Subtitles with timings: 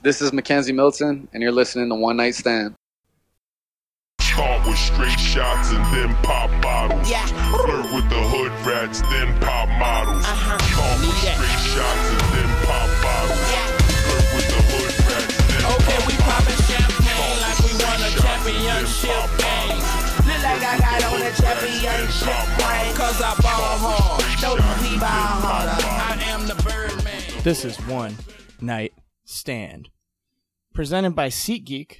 [0.00, 2.76] This is McKenzie Milton, and you're listening to One Night Stand.
[4.22, 7.10] Start with straight shots and then pop bottles.
[7.10, 7.26] Yeah.
[7.50, 10.22] Flirt with the hood rats, then pop models.
[10.22, 10.54] Uh-huh.
[10.54, 11.34] Start with Need that.
[11.34, 13.42] straight shots and then pop bottles.
[13.50, 13.66] Yeah.
[14.06, 18.10] Flirt with the hood rats, then Okay, pop we poppin' champagne like we won a
[18.22, 19.82] championship game.
[20.30, 22.94] Look like I got on a championship ring.
[22.94, 24.22] Cause I ball hard.
[24.46, 25.74] No, we ball harder.
[25.82, 27.42] I am the Birdman.
[27.42, 28.14] This is One
[28.62, 28.94] Night
[29.28, 29.90] Stand.
[30.72, 31.98] Presented by SeatGeek.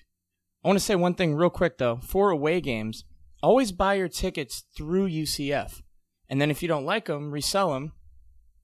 [0.65, 1.97] I want to say one thing real quick though.
[1.97, 3.05] For away games,
[3.43, 5.83] always buy your tickets through UCF.
[6.31, 7.93] And then if you don't like them, resell them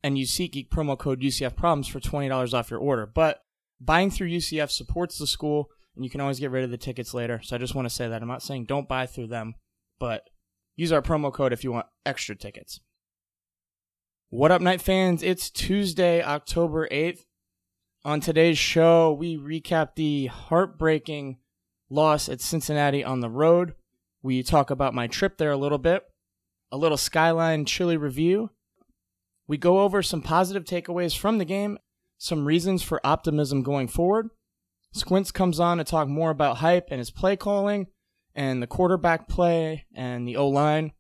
[0.03, 3.05] and use SeatGeek promo code UCF Problems for $20 off your order.
[3.05, 3.41] But
[3.79, 7.13] buying through UCF supports the school and you can always get rid of the tickets
[7.13, 7.43] later.
[7.43, 8.23] So I just want to say that.
[8.23, 9.57] I'm not saying don't buy through them,
[9.99, 10.23] but
[10.75, 12.81] use our promo code if you want extra tickets.
[14.31, 15.23] What up, Night fans?
[15.23, 17.25] It's Tuesday, October 8th.
[18.07, 21.39] On today's show, we recap the heartbreaking
[21.89, 23.73] loss at Cincinnati on the road.
[24.23, 26.05] We talk about my trip there a little bit,
[26.71, 28.51] a little Skyline Chili review.
[29.47, 31.79] We go over some positive takeaways from the game,
[32.19, 34.29] some reasons for optimism going forward.
[34.93, 37.87] Squints comes on to talk more about hype and his play calling,
[38.35, 40.93] and the quarterback play and the O line.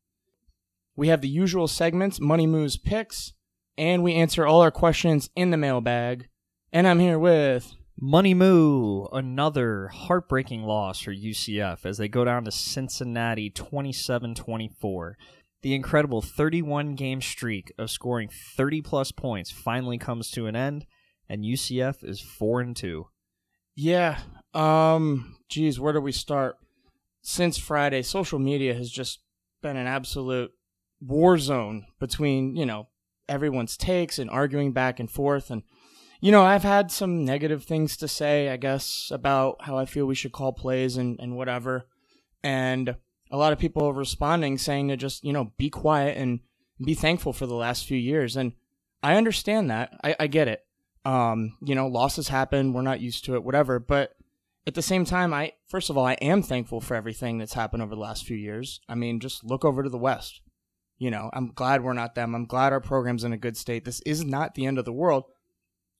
[0.96, 3.34] We have the usual segments Money Moves picks,
[3.76, 6.28] and we answer all our questions in the mailbag.
[6.74, 7.72] And I'm here with.
[8.00, 15.16] Money Moo, another heartbreaking loss for UCF as they go down to Cincinnati 27 24.
[15.62, 20.84] The incredible 31 game streak of scoring 30 plus points finally comes to an end,
[21.28, 23.06] and UCF is 4 and 2.
[23.76, 24.18] Yeah,
[24.52, 26.56] um, geez, where do we start?
[27.22, 29.20] Since Friday, social media has just
[29.62, 30.50] been an absolute
[31.00, 32.88] war zone between, you know,
[33.28, 35.52] everyone's takes and arguing back and forth.
[35.52, 35.62] And,
[36.24, 40.06] you know, I've had some negative things to say, I guess, about how I feel
[40.06, 41.86] we should call plays and, and whatever.
[42.42, 42.96] And
[43.30, 46.40] a lot of people are responding saying to just, you know, be quiet and
[46.82, 48.36] be thankful for the last few years.
[48.36, 48.54] And
[49.02, 49.92] I understand that.
[50.02, 50.64] I, I get it.
[51.04, 52.72] Um, you know, losses happen.
[52.72, 53.78] We're not used to it, whatever.
[53.78, 54.14] But
[54.66, 57.82] at the same time, I, first of all, I am thankful for everything that's happened
[57.82, 58.80] over the last few years.
[58.88, 60.40] I mean, just look over to the West.
[60.96, 62.34] You know, I'm glad we're not them.
[62.34, 63.84] I'm glad our program's in a good state.
[63.84, 65.24] This is not the end of the world.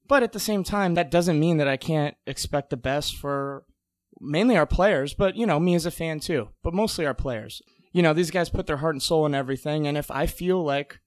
[0.06, 3.64] But at the same time, that doesn't mean that I can't expect the best for
[4.20, 7.62] mainly our players, but, you know, me as a fan too, but mostly our players.
[7.92, 9.86] You know, these guys put their heart and soul in everything.
[9.86, 10.98] And if I feel like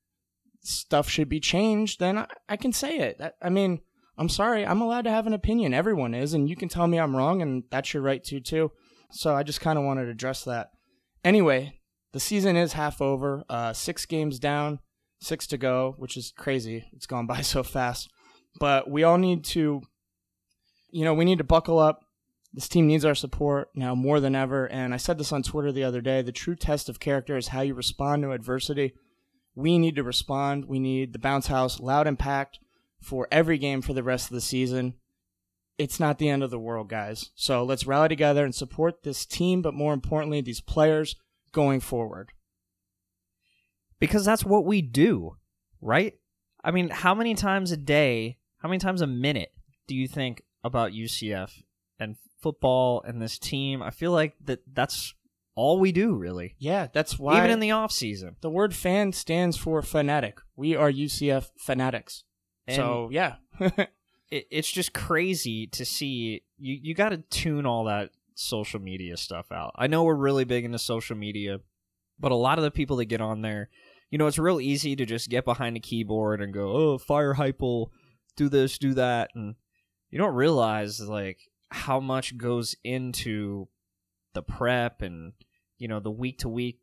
[0.62, 3.22] stuff should be changed, then I, I can say it.
[3.42, 3.82] I mean,
[4.18, 4.66] I'm sorry.
[4.66, 5.74] I'm allowed to have an opinion.
[5.74, 6.34] Everyone is.
[6.34, 8.72] And you can tell me I'm wrong, and that's your right to, too.
[9.12, 10.72] So I just kind of wanted to address that.
[11.24, 11.80] Anyway,
[12.14, 13.44] the season is half over.
[13.50, 14.80] Uh, six games down,
[15.20, 16.86] six to go, which is crazy.
[16.94, 18.10] It's gone by so fast.
[18.60, 19.82] But we all need to,
[20.92, 22.04] you know, we need to buckle up.
[22.54, 24.66] This team needs our support now more than ever.
[24.66, 27.50] And I said this on Twitter the other day the true test of character is
[27.50, 28.94] how you respond to adversity.
[29.54, 30.66] We need to respond.
[30.66, 32.60] We need the bounce house, loud impact
[33.02, 34.96] for every game for the rest of the season.
[35.78, 37.32] It's not the end of the world, guys.
[37.36, 41.16] So let's rally together and support this team, but more importantly, these players
[41.52, 42.32] going forward.
[44.00, 45.38] Because that's what we do,
[45.82, 46.16] right?
[46.64, 49.52] I mean, how many times a day, how many times a minute
[49.88, 51.64] do you think about UCF
[52.00, 53.82] and football and this team?
[53.82, 55.14] I feel like that that's
[55.56, 56.56] all we do, really.
[56.60, 57.38] Yeah, that's why.
[57.38, 58.36] Even in the off season.
[58.42, 60.40] the word fan stands for fanatic.
[60.56, 62.24] We are UCF fanatics.
[62.70, 63.36] so, yeah.
[64.32, 69.18] it, it's just crazy to see you you got to tune all that social media
[69.18, 71.60] stuff out i know we're really big into social media
[72.20, 73.70] but a lot of the people that get on there
[74.12, 77.34] you know it's real easy to just get behind a keyboard and go oh fire
[77.34, 77.62] hype
[78.38, 79.56] do this do that and
[80.10, 81.40] you don't realize like
[81.70, 83.68] how much goes into
[84.34, 85.34] the prep and
[85.78, 86.80] you know the week to week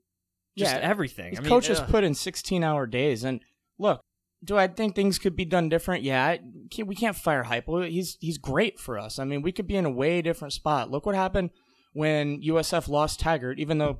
[0.56, 3.24] just Yeah, everything I mean, coaches put in 16 hour days.
[3.24, 3.40] And
[3.78, 4.00] look,
[4.42, 6.04] do I think things could be done different?
[6.04, 6.36] Yeah,
[6.70, 7.88] can't, we can't fire Heupel.
[7.88, 9.18] He's he's great for us.
[9.18, 10.90] I mean, we could be in a way different spot.
[10.90, 11.50] Look what happened
[11.92, 13.58] when USF lost Taggart.
[13.58, 13.98] Even though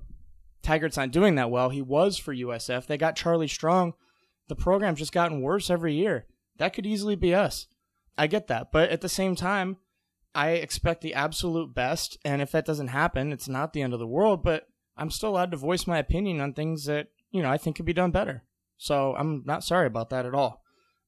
[0.63, 2.87] Taggart's not doing that well, he was for USF.
[2.87, 3.95] They got Charlie Strong.
[4.49, 6.27] The program's just gotten worse every year.
[6.59, 7.67] That could easily be us.
[8.17, 9.79] I get that, but at the same time,
[10.35, 12.19] I expect the absolute best.
[12.25, 14.43] And if that doesn't happen, it's not the end of the world.
[14.43, 17.77] But I'm still allowed to voice my opinion on things that you know I think
[17.77, 18.45] could be done better.
[18.77, 20.63] So I'm not sorry about that at all.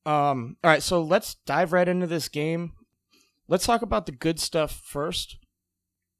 [0.04, 2.72] Um, all right, so let's dive right into this game.
[3.48, 5.36] Let's talk about the good stuff first.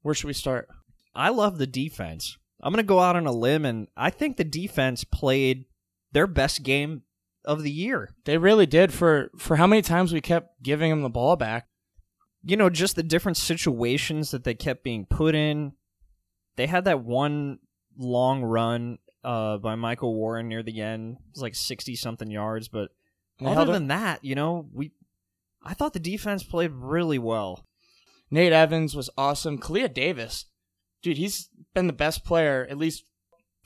[0.02, 0.68] Where should we start?
[1.14, 2.36] I love the defense.
[2.60, 5.66] I'm going to go out on a limb, and I think the defense played
[6.12, 7.02] their best game
[7.46, 8.14] of the year.
[8.24, 11.66] They really did for for how many times we kept giving them the ball back.
[12.42, 15.72] you know, just the different situations that they kept being put in.
[16.56, 17.58] They had that one
[17.98, 21.16] long run uh, by Michael Warren near the end.
[21.16, 22.90] It was like sixty something yards, but
[23.40, 24.92] They other than that, you know, we
[25.62, 27.66] I thought the defense played really well.
[28.30, 29.58] Nate Evans was awesome.
[29.58, 30.46] Kalia Davis,
[31.02, 33.04] dude, he's been the best player, at least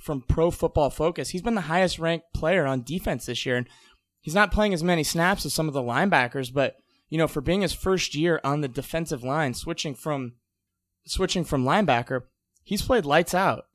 [0.01, 1.31] from Pro Football Focus.
[1.31, 3.69] He's been the highest ranked player on defense this year, and
[4.21, 6.53] he's not playing as many snaps as some of the linebackers.
[6.53, 6.77] But
[7.09, 10.35] you know, for being his first year on the defensive line, switching from
[11.05, 12.23] switching from linebacker,
[12.65, 13.67] he's played lights out.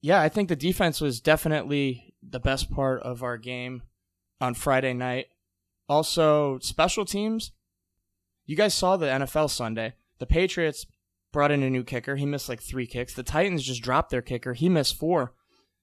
[0.00, 3.82] Yeah, I think the defense was definitely the best part of our game
[4.40, 5.26] on Friday night.
[5.88, 7.52] Also, special teams.
[8.44, 9.94] You guys saw the NFL Sunday.
[10.18, 10.86] The Patriots
[11.32, 12.16] brought in a new kicker.
[12.16, 13.14] He missed like three kicks.
[13.14, 14.52] The Titans just dropped their kicker.
[14.54, 15.32] He missed four.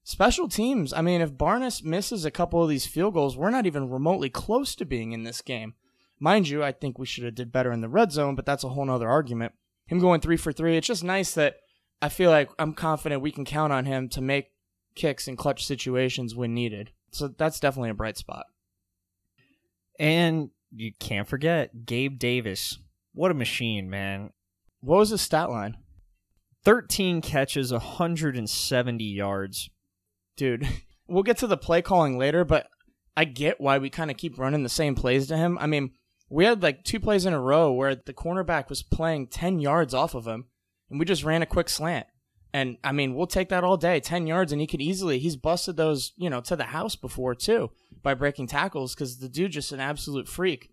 [0.06, 0.92] Special teams.
[0.92, 4.28] I mean, if Barnes misses a couple of these field goals, we're not even remotely
[4.28, 5.74] close to being in this game.
[6.20, 8.64] Mind you, I think we should have did better in the red zone, but that's
[8.64, 9.54] a whole nother argument.
[9.86, 10.76] Him going three for three.
[10.76, 11.56] It's just nice that
[12.02, 14.52] I feel like I'm confident we can count on him to make
[14.94, 16.92] kicks in clutch situations when needed.
[17.10, 18.44] So that's definitely a bright spot.
[19.98, 22.78] And you can't forget Gabe Davis.
[23.14, 24.32] What a machine, man.
[24.80, 25.78] What was his stat line?
[26.64, 29.70] 13 catches, 170 yards.
[30.36, 30.68] Dude.
[31.06, 32.66] We'll get to the play calling later, but
[33.14, 35.58] I get why we kind of keep running the same plays to him.
[35.60, 35.90] I mean,
[36.30, 39.92] we had like two plays in a row where the cornerback was playing 10 yards
[39.92, 40.46] off of him,
[40.88, 42.06] and we just ran a quick slant.
[42.54, 45.36] And I mean, we'll take that all day 10 yards, and he could easily, he's
[45.36, 47.70] busted those, you know, to the house before too
[48.02, 50.70] by breaking tackles because the dude just an absolute freak.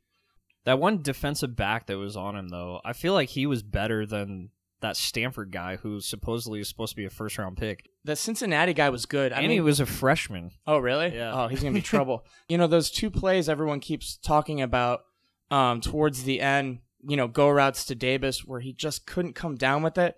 [0.63, 4.05] That one defensive back that was on him, though, I feel like he was better
[4.05, 7.89] than that Stanford guy who supposedly is supposed to be a first round pick.
[8.03, 9.31] The Cincinnati guy was good.
[9.31, 10.51] I and mean, he was a freshman.
[10.67, 11.15] Oh, really?
[11.15, 11.33] Yeah.
[11.33, 12.25] Oh, he's gonna be trouble.
[12.49, 15.01] you know, those two plays everyone keeps talking about
[15.49, 16.79] um, towards the end.
[17.07, 20.15] You know, go routes to Davis where he just couldn't come down with it.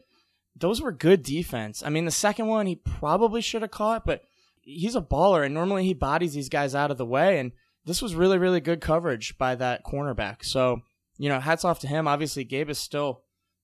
[0.56, 1.82] Those were good defense.
[1.84, 4.22] I mean, the second one he probably should have caught, but
[4.62, 7.40] he's a baller, and normally he bodies these guys out of the way.
[7.40, 7.52] And
[7.86, 10.46] this was really, really good coverage by that cornerback.
[10.46, 10.82] So,
[11.18, 12.08] you know, hats off to him.
[12.08, 13.24] Obviously, Gabe is still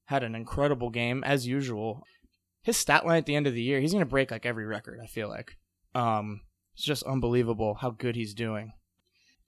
[0.09, 2.03] had an incredible game as usual.
[2.63, 4.65] His stat line at the end of the year, he's going to break like every
[4.65, 4.99] record.
[5.03, 5.55] I feel like.
[5.93, 6.41] Um,
[6.73, 8.73] it's just unbelievable how good he's doing.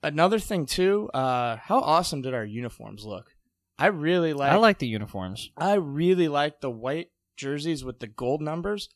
[0.04, 3.32] Another thing too, uh, how awesome did our uniforms look?
[3.80, 4.52] I really like.
[4.52, 5.50] I like the uniforms.
[5.58, 8.90] I really like the white jerseys with the gold numbers.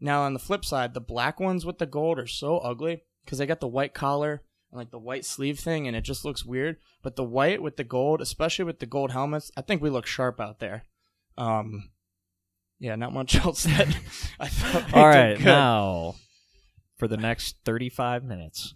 [0.00, 3.36] Now on the flip side, the black ones with the gold are so ugly because
[3.36, 6.46] they got the white collar and like the white sleeve thing, and it just looks
[6.46, 6.78] weird.
[7.02, 10.06] But the white with the gold, especially with the gold helmets, I think we look
[10.06, 10.84] sharp out there.
[11.40, 11.90] Um,
[12.78, 13.88] yeah, not much else that
[14.38, 14.94] I thought.
[14.94, 15.44] All good.
[15.44, 16.14] now
[16.98, 18.74] for the next 35 minutes,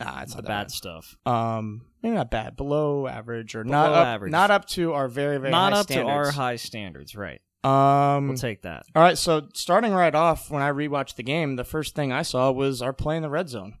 [0.00, 0.70] Nah, it's the bad bad.
[0.72, 1.14] stuff.
[1.24, 4.32] Um, maybe not bad, below average or Below not up, average.
[4.32, 7.40] not up to our very very Not high up to our high standards, right?
[7.62, 8.82] Um, We'll take that.
[8.96, 12.22] all right, so starting right off, when I rewatched the game, the first thing I
[12.22, 13.74] saw was our play in the red zone.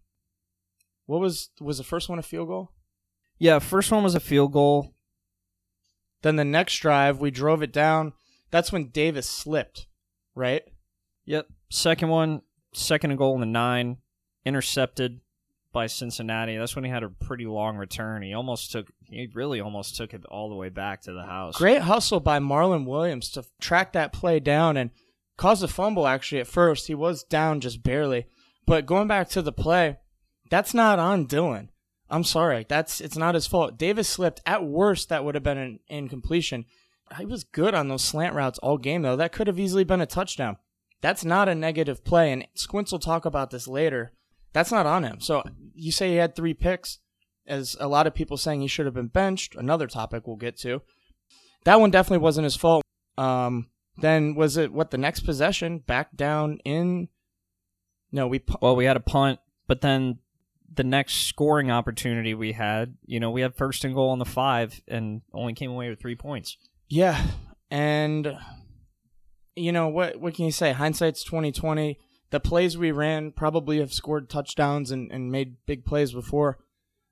[1.06, 2.70] What was was the first one a field goal?
[3.38, 4.94] Yeah, first one was a field goal.
[6.22, 8.12] Then the next drive, we drove it down.
[8.50, 9.86] That's when Davis slipped,
[10.34, 10.62] right?
[11.26, 11.46] Yep.
[11.70, 12.42] Second one,
[12.72, 13.98] second and goal in the nine,
[14.44, 15.20] intercepted
[15.72, 16.56] by Cincinnati.
[16.56, 18.22] That's when he had a pretty long return.
[18.22, 21.56] He almost took, he really almost took it all the way back to the house.
[21.56, 24.90] Great hustle by Marlon Williams to track that play down and
[25.36, 26.06] cause a fumble.
[26.06, 28.26] Actually, at first he was down just barely,
[28.66, 29.96] but going back to the play,
[30.50, 31.70] that's not on Dillon.
[32.12, 33.78] I'm sorry, that's it's not his fault.
[33.78, 34.42] Davis slipped.
[34.44, 36.66] At worst, that would have been an incompletion.
[37.18, 39.16] He was good on those slant routes all game though.
[39.16, 40.58] That could have easily been a touchdown.
[41.00, 44.12] That's not a negative play, and Squints will talk about this later.
[44.52, 45.20] That's not on him.
[45.20, 45.42] So
[45.74, 46.98] you say he had three picks,
[47.46, 49.54] as a lot of people saying he should have been benched.
[49.54, 50.82] Another topic we'll get to.
[51.64, 52.84] That one definitely wasn't his fault.
[53.18, 57.08] Um, then was it what the next possession back down in?
[58.10, 60.18] No, we Well, we had a punt, but then
[60.74, 64.24] the next scoring opportunity we had, you know, we had first and goal on the
[64.24, 66.56] five and only came away with three points.
[66.88, 67.22] yeah,
[67.70, 68.38] and
[69.54, 70.20] you know what?
[70.20, 70.72] What can you say?
[70.72, 71.98] Hindsight's twenty twenty.
[72.30, 76.58] The plays we ran probably have scored touchdowns and, and made big plays before.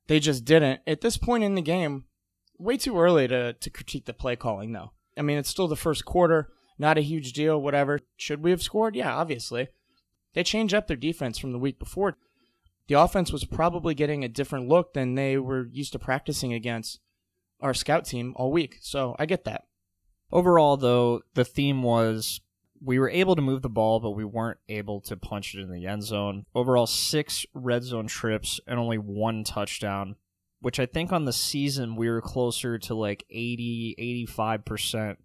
[0.06, 0.80] They just didn't.
[0.86, 2.04] At this point in the game,
[2.58, 4.92] way too early to, to critique the play calling, though.
[5.18, 6.48] I mean, it's still the first quarter,
[6.78, 8.00] not a huge deal, whatever.
[8.16, 8.96] Should we have scored?
[8.96, 9.68] Yeah, obviously.
[10.32, 12.16] They changed up their defense from the week before.
[12.90, 16.98] The offense was probably getting a different look than they were used to practicing against
[17.60, 18.78] our scout team all week.
[18.80, 19.66] So I get that.
[20.32, 22.40] Overall, though, the theme was
[22.82, 25.70] we were able to move the ball, but we weren't able to punch it in
[25.70, 26.46] the end zone.
[26.52, 30.16] Overall, six red zone trips and only one touchdown.
[30.58, 35.16] which I think on the season we were closer to like 80, 85%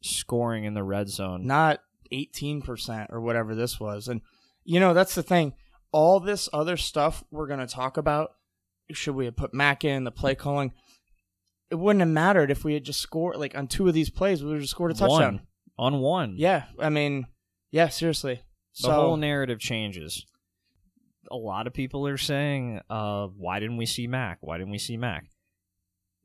[0.00, 1.46] scoring in the red zone.
[1.46, 1.80] not
[2.10, 4.08] 18% or whatever this was.
[4.08, 4.22] And,
[4.64, 5.52] you know, that's the thing.
[5.92, 8.32] All this other stuff we're going to talk about,
[8.92, 10.72] should we have put Mack in, the play calling,
[11.70, 14.42] it wouldn't have mattered if we had just scored, like on two of these plays,
[14.42, 15.42] we would have just scored a touchdown.
[15.76, 16.34] One, on one.
[16.36, 16.64] Yeah.
[16.78, 17.26] I mean,
[17.70, 18.42] yeah, seriously.
[18.76, 20.26] the So, whole narrative changes.
[21.30, 24.38] A lot of people are saying, uh, why didn't we see Mack?
[24.40, 25.26] Why didn't we see Mack?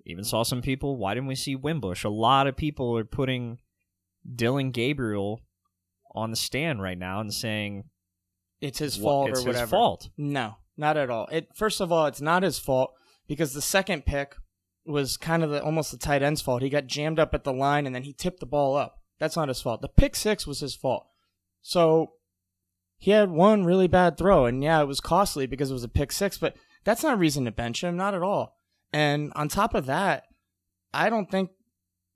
[0.05, 2.03] Even saw some people, why didn't we see Wimbush?
[2.03, 3.59] A lot of people are putting
[4.35, 5.41] Dillon Gabriel
[6.15, 7.85] on the stand right now and saying
[8.63, 9.61] it's his wha- fault it's or whatever.
[9.61, 10.09] his fault.
[10.17, 11.27] No, not at all.
[11.31, 12.93] It first of all, it's not his fault
[13.27, 14.35] because the second pick
[14.85, 16.61] was kind of the almost the tight end's fault.
[16.61, 18.99] He got jammed up at the line and then he tipped the ball up.
[19.19, 19.81] That's not his fault.
[19.81, 21.05] The pick six was his fault.
[21.61, 22.13] So
[22.97, 25.89] he had one really bad throw, and yeah, it was costly because it was a
[25.89, 28.57] pick six, but that's not a reason to bench him, not at all.
[28.91, 30.25] And on top of that,
[30.93, 31.51] I don't think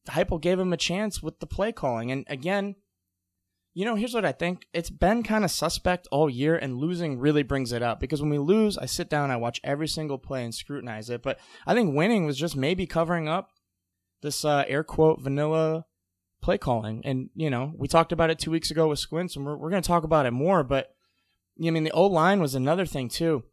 [0.10, 2.12] Heupel gave him a chance with the play calling.
[2.12, 2.76] And again,
[3.78, 4.66] you know, here's what I think.
[4.74, 8.00] It's been kind of suspect all year, and losing really brings it up.
[8.00, 11.22] Because when we lose, I sit down, I watch every single play and scrutinize it.
[11.22, 13.52] But I think winning was just maybe covering up
[14.24, 15.86] this uh, air quote vanilla
[16.42, 17.04] play calling.
[17.06, 19.70] And, you know, we talked about it two weeks ago with Squints, and we're, we're
[19.70, 20.64] going to talk about it more.
[20.64, 20.88] But,
[21.64, 23.44] I mean, the O line was another thing, too.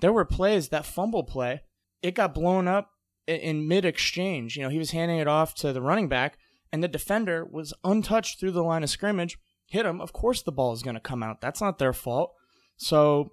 [0.00, 1.60] There were plays, that fumble play,
[2.02, 2.90] it got blown up
[3.28, 4.56] in, in mid exchange.
[4.56, 6.36] You know, he was handing it off to the running back,
[6.72, 10.52] and the defender was untouched through the line of scrimmage hit them, of course the
[10.52, 11.40] ball is going to come out.
[11.40, 12.34] That's not their fault.
[12.76, 13.32] So,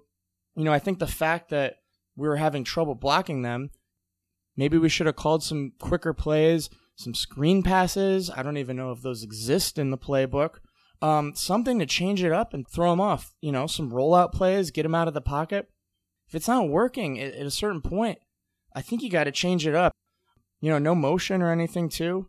[0.54, 1.76] you know, I think the fact that
[2.14, 3.70] we were having trouble blocking them,
[4.56, 8.30] maybe we should have called some quicker plays, some screen passes.
[8.30, 10.56] I don't even know if those exist in the playbook.
[11.02, 13.34] Um, something to change it up and throw them off.
[13.40, 15.68] You know, some rollout plays, get them out of the pocket.
[16.28, 18.18] If it's not working at, at a certain point,
[18.74, 19.92] I think you got to change it up.
[20.60, 22.28] You know, no motion or anything too.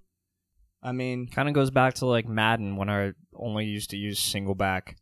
[0.81, 4.19] I mean, Kind of goes back to like Madden when I only used to use
[4.19, 4.97] single back.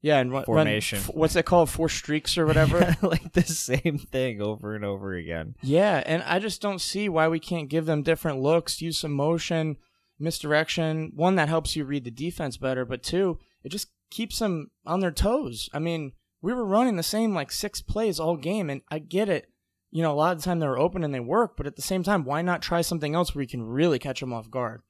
[0.00, 0.98] Yeah, and run, Formation.
[0.98, 1.70] Run, what's it called?
[1.70, 2.94] Four streaks or whatever.
[3.02, 5.54] like the same thing over and over again.
[5.62, 9.12] yeah, and I just don't see why we can't give them different looks, use some
[9.12, 9.78] motion,
[10.18, 11.12] misdirection.
[11.14, 15.00] One that helps you read the defense better, but two, it just keeps them on
[15.00, 15.70] their toes.
[15.72, 19.30] I mean, we were running the same like six plays all game, and I get
[19.30, 19.48] it.
[19.90, 21.76] You know, a lot of the time they were open and they work, but at
[21.76, 24.50] the same time, why not try something else where you can really catch them off
[24.50, 24.82] guard?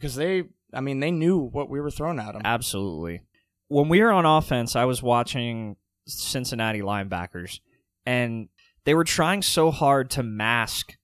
[0.00, 2.42] Because they, I mean, they knew what we were throwing at them.
[2.44, 3.22] Absolutely.
[3.68, 5.76] When we were on offense, I was watching
[6.06, 7.60] Cincinnati linebackers,
[8.06, 8.48] and
[8.84, 10.96] they were trying so hard to mask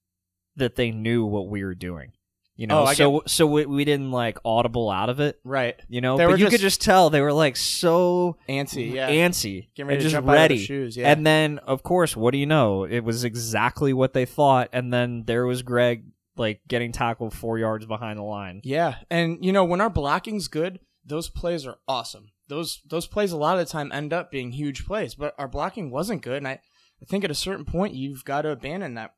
[0.57, 2.13] that they knew what we were doing.
[2.57, 5.39] You know, Oh, so so we, we didn't like audible out of it.
[5.45, 5.79] Right.
[5.91, 9.11] You know, They but you just- could just tell they were like so Antsy, yeah.
[9.11, 10.65] antsy, Getting ready and to just jump out of their ready.
[10.65, 11.13] shoes, yeah.
[11.13, 12.85] And then, of course, what do you know?
[12.85, 14.71] It was exactly what they thought.
[14.73, 16.05] And then there was Greg
[16.39, 18.61] like getting tackled four yards behind the line.
[18.65, 22.31] Yeah, and you know when our blocking's good, those plays are awesome.
[22.49, 25.49] Those those plays a lot of the time end up being huge plays, but our
[25.49, 26.61] blocking wasn't good, and I,
[27.03, 29.15] I think at a certain point you've got to abandon that.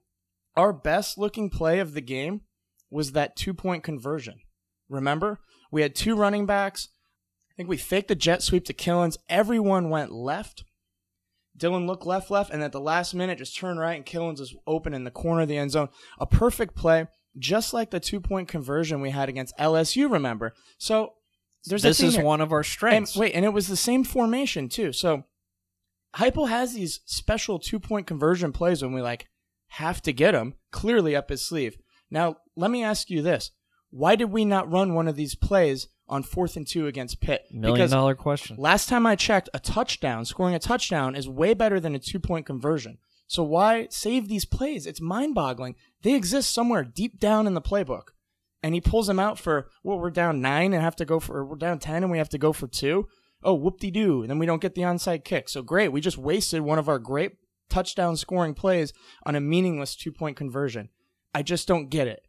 [0.56, 2.42] Our best looking play of the game
[2.90, 4.40] was that two point conversion.
[4.88, 6.88] Remember, we had two running backs.
[7.52, 9.18] I think we faked the jet sweep to Killins.
[9.28, 10.64] Everyone went left.
[11.58, 14.54] Dillon looked left, left, and at the last minute just turned right, and Killins was
[14.66, 15.88] open in the corner of the end zone.
[16.18, 17.06] A perfect play,
[17.38, 20.10] just like the two point conversion we had against LSU.
[20.10, 21.14] Remember, so
[21.66, 22.24] there's this is here.
[22.24, 22.96] one of our strengths.
[22.96, 23.20] And strengths.
[23.20, 24.92] wait, and it was the same formation too.
[24.92, 25.24] So
[26.16, 29.28] Heupel has these special two point conversion plays when we like
[29.72, 31.76] have to get them clearly up his sleeve.
[32.10, 33.50] Now let me ask you this:
[33.90, 37.46] Why did we not run one of these plays on fourth and two against Pitt?
[37.50, 38.56] Million because dollar question.
[38.58, 42.18] last time I checked, a touchdown, scoring a touchdown, is way better than a two
[42.18, 42.98] point conversion.
[43.26, 44.86] So why save these plays?
[44.86, 45.76] It's mind boggling.
[46.02, 48.08] They exist somewhere deep down in the playbook.
[48.62, 51.44] And he pulls them out for, well, we're down nine and have to go for,
[51.44, 53.06] we're down 10 and we have to go for two.
[53.42, 54.22] Oh, whoop de doo.
[54.22, 55.48] And Then we don't get the onside kick.
[55.48, 55.92] So great.
[55.92, 57.32] We just wasted one of our great
[57.70, 58.92] touchdown scoring plays
[59.24, 60.88] on a meaningless two point conversion.
[61.34, 62.22] I just don't get it.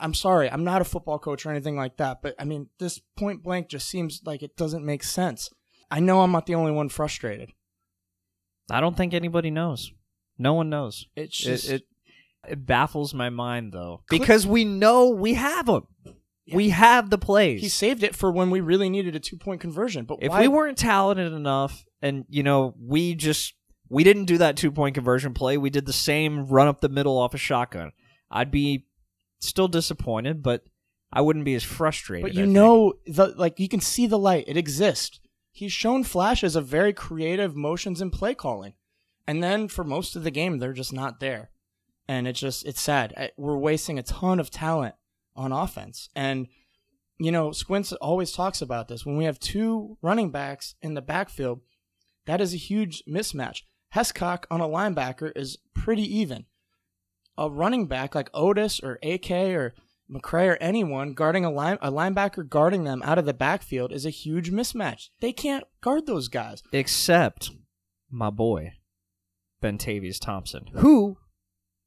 [0.00, 0.50] I'm sorry.
[0.50, 2.22] I'm not a football coach or anything like that.
[2.22, 5.50] But I mean, this point blank just seems like it doesn't make sense.
[5.90, 7.52] I know I'm not the only one frustrated.
[8.70, 9.92] I don't think anybody knows.
[10.38, 11.06] No one knows.
[11.16, 11.82] It's It, just, it
[12.48, 15.86] it baffles my mind though because we know we have them.
[16.50, 17.60] We have the plays.
[17.60, 20.04] he saved it for when we really needed a two point conversion.
[20.04, 20.40] But if why?
[20.42, 23.54] we weren't talented enough, and you know, we just
[23.90, 25.58] we didn't do that two point conversion play.
[25.58, 27.92] We did the same run up the middle off a shotgun.
[28.30, 28.86] I'd be
[29.40, 30.64] still disappointed, but
[31.12, 32.22] I wouldn't be as frustrated.
[32.24, 32.54] But I you think.
[32.54, 34.44] know, the like you can see the light.
[34.46, 35.20] It exists.
[35.52, 38.74] He's shown flashes of very creative motions and play calling,
[39.26, 41.50] and then for most of the game, they're just not there.
[42.10, 43.12] and it's just it's sad.
[43.16, 44.94] I- We're wasting a ton of talent
[45.36, 46.46] on offense, and
[47.18, 49.04] you know Squints always talks about this.
[49.04, 51.60] When we have two running backs in the backfield,
[52.26, 53.62] that is a huge mismatch.
[53.94, 56.44] Hescock on a linebacker is pretty even.
[57.38, 59.74] A running back like Otis or AK or
[60.10, 64.04] McCrae or anyone guarding a line a linebacker guarding them out of the backfield is
[64.04, 65.10] a huge mismatch.
[65.20, 66.62] They can't guard those guys.
[66.72, 67.50] Except
[68.10, 68.72] my boy,
[69.62, 71.18] Bentavious Thompson, who,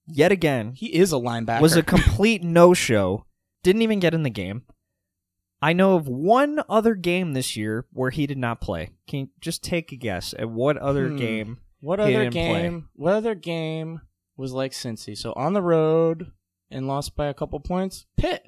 [0.06, 1.62] yet again, He is a linebacker.
[1.62, 3.26] was a complete no show.
[3.64, 4.64] Didn't even get in the game.
[5.62, 8.90] I know of one other game this year where he did not play.
[9.08, 11.18] Can you just take a guess at what other Hmm.
[11.18, 11.58] game?
[11.80, 12.62] What He other didn't play.
[12.62, 12.90] game?
[12.96, 14.02] What other game
[14.42, 15.18] was like Cincy?
[15.18, 16.32] So on the road
[16.70, 18.06] and lost by a couple points.
[18.18, 18.48] Pitt.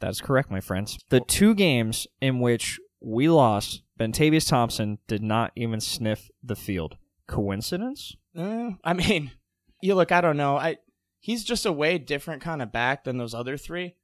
[0.00, 0.98] That's correct, my friends.
[1.08, 6.96] The two games in which we lost, Bentavious Thompson did not even sniff the field.
[7.26, 8.16] Coincidence?
[8.36, 9.30] Eh, I mean,
[9.82, 10.12] you look.
[10.12, 10.56] I don't know.
[10.56, 10.78] I
[11.20, 13.94] he's just a way different kind of back than those other three.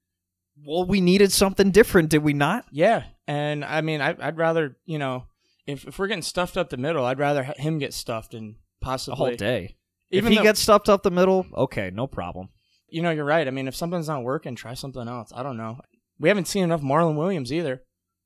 [0.65, 2.67] Well, we needed something different, did we not?
[2.71, 5.27] Yeah, and I mean, I, I'd rather you know,
[5.67, 8.57] if if we're getting stuffed up the middle, I'd rather ha- him get stuffed and
[8.81, 9.77] possibly whole day.
[10.11, 12.49] Even if he though- gets stuffed up the middle, okay, no problem.
[12.89, 13.47] You know, you're right.
[13.47, 15.33] I mean, if something's not working, try something else.
[15.35, 15.79] I don't know.
[16.19, 17.83] We haven't seen enough Marlon Williams either.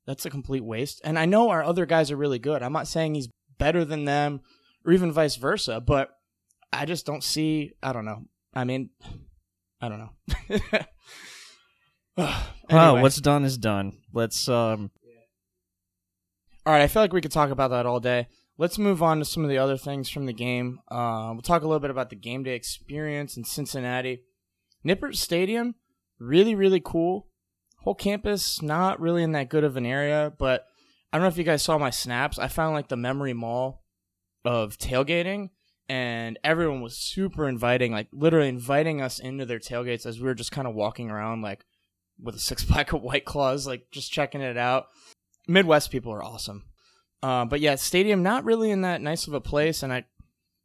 [0.07, 1.01] That's a complete waste.
[1.03, 2.63] And I know our other guys are really good.
[2.63, 4.41] I'm not saying he's better than them
[4.85, 6.09] or even vice versa, but
[6.73, 7.73] I just don't see.
[7.81, 8.23] I don't know.
[8.53, 8.89] I mean,
[9.81, 10.79] I don't know.
[12.71, 13.99] Well, what's done is done.
[14.11, 14.89] Let's um
[16.65, 18.27] All right, I feel like we could talk about that all day.
[18.57, 20.79] Let's move on to some of the other things from the game.
[20.89, 24.23] Uh, we'll talk a little bit about the game day experience in Cincinnati.
[24.85, 25.75] Nippert Stadium,
[26.19, 27.27] really, really cool.
[27.79, 30.65] Whole campus, not really in that good of an area, but
[31.11, 32.39] I don't know if you guys saw my snaps.
[32.39, 33.83] I found like the memory mall
[34.45, 35.49] of tailgating,
[35.89, 40.33] and everyone was super inviting, like literally inviting us into their tailgates as we were
[40.33, 41.65] just kind of walking around, like
[42.21, 44.87] with a six pack of White Claws, like just checking it out.
[45.47, 46.63] Midwest people are awesome.
[47.25, 50.05] Uh, but yeah, stadium not really in that nice of a place, and I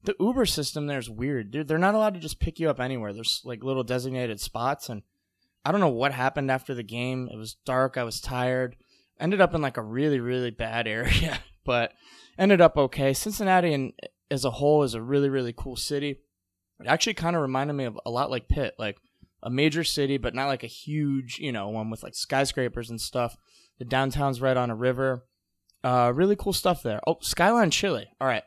[0.04, 1.68] the Uber system there is weird, dude.
[1.68, 3.14] They're not allowed to just pick you up anywhere.
[3.14, 5.00] There's like little designated spots, and
[5.64, 7.30] I don't know what happened after the game.
[7.32, 7.96] It was dark.
[7.96, 8.76] I was tired.
[9.18, 11.94] Ended up in like a really really bad area, but
[12.38, 13.14] ended up okay.
[13.14, 13.94] Cincinnati and
[14.30, 16.18] as a whole is a really really cool city.
[16.78, 18.98] It actually kind of reminded me of a lot like Pitt, like
[19.42, 23.00] a major city, but not like a huge, you know, one with like skyscrapers and
[23.00, 23.38] stuff.
[23.78, 25.24] The downtown's right on a river.
[25.82, 27.00] Uh, really cool stuff there.
[27.06, 28.08] Oh, Skyline Chili.
[28.20, 28.44] All right,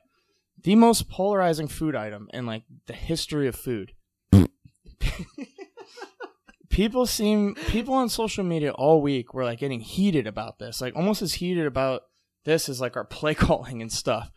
[0.64, 3.94] the most polarizing food item in like the history of food.
[6.70, 10.96] people seem people on social media all week were like getting heated about this, like
[10.96, 12.02] almost as heated about
[12.46, 14.32] this as like our play calling and stuff.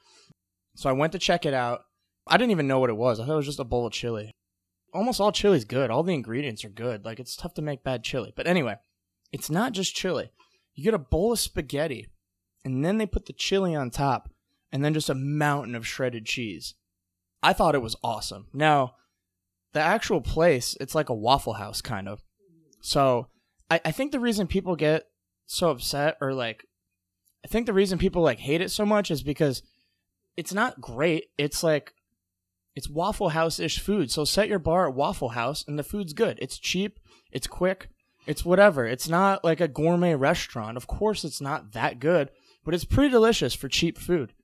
[0.74, 1.82] So I went to check it out.
[2.26, 3.18] I didn't even know what it was.
[3.18, 4.32] I thought it was just a bowl of chili.
[4.92, 5.90] Almost all chili's good.
[5.90, 7.04] All the ingredients are good.
[7.04, 8.32] Like it's tough to make bad chili.
[8.36, 8.76] But anyway,
[9.32, 10.30] it's not just chili.
[10.74, 12.08] You get a bowl of spaghetti,
[12.66, 14.28] and then they put the chili on top,
[14.72, 16.74] and then just a mountain of shredded cheese.
[17.42, 18.48] I thought it was awesome.
[18.52, 18.96] Now,
[19.72, 22.24] the actual place, it's like a Waffle House kind of.
[22.80, 23.28] So
[23.70, 25.04] I, I think the reason people get
[25.46, 26.64] so upset or like
[27.44, 29.62] I think the reason people like hate it so much is because
[30.36, 31.26] it's not great.
[31.38, 31.92] It's like
[32.74, 34.10] it's Waffle House ish food.
[34.10, 36.38] So set your bar at Waffle House and the food's good.
[36.42, 36.98] It's cheap,
[37.30, 37.90] it's quick,
[38.26, 38.86] it's whatever.
[38.86, 40.76] It's not like a gourmet restaurant.
[40.76, 42.30] Of course it's not that good,
[42.66, 44.34] but it's pretty delicious for cheap food.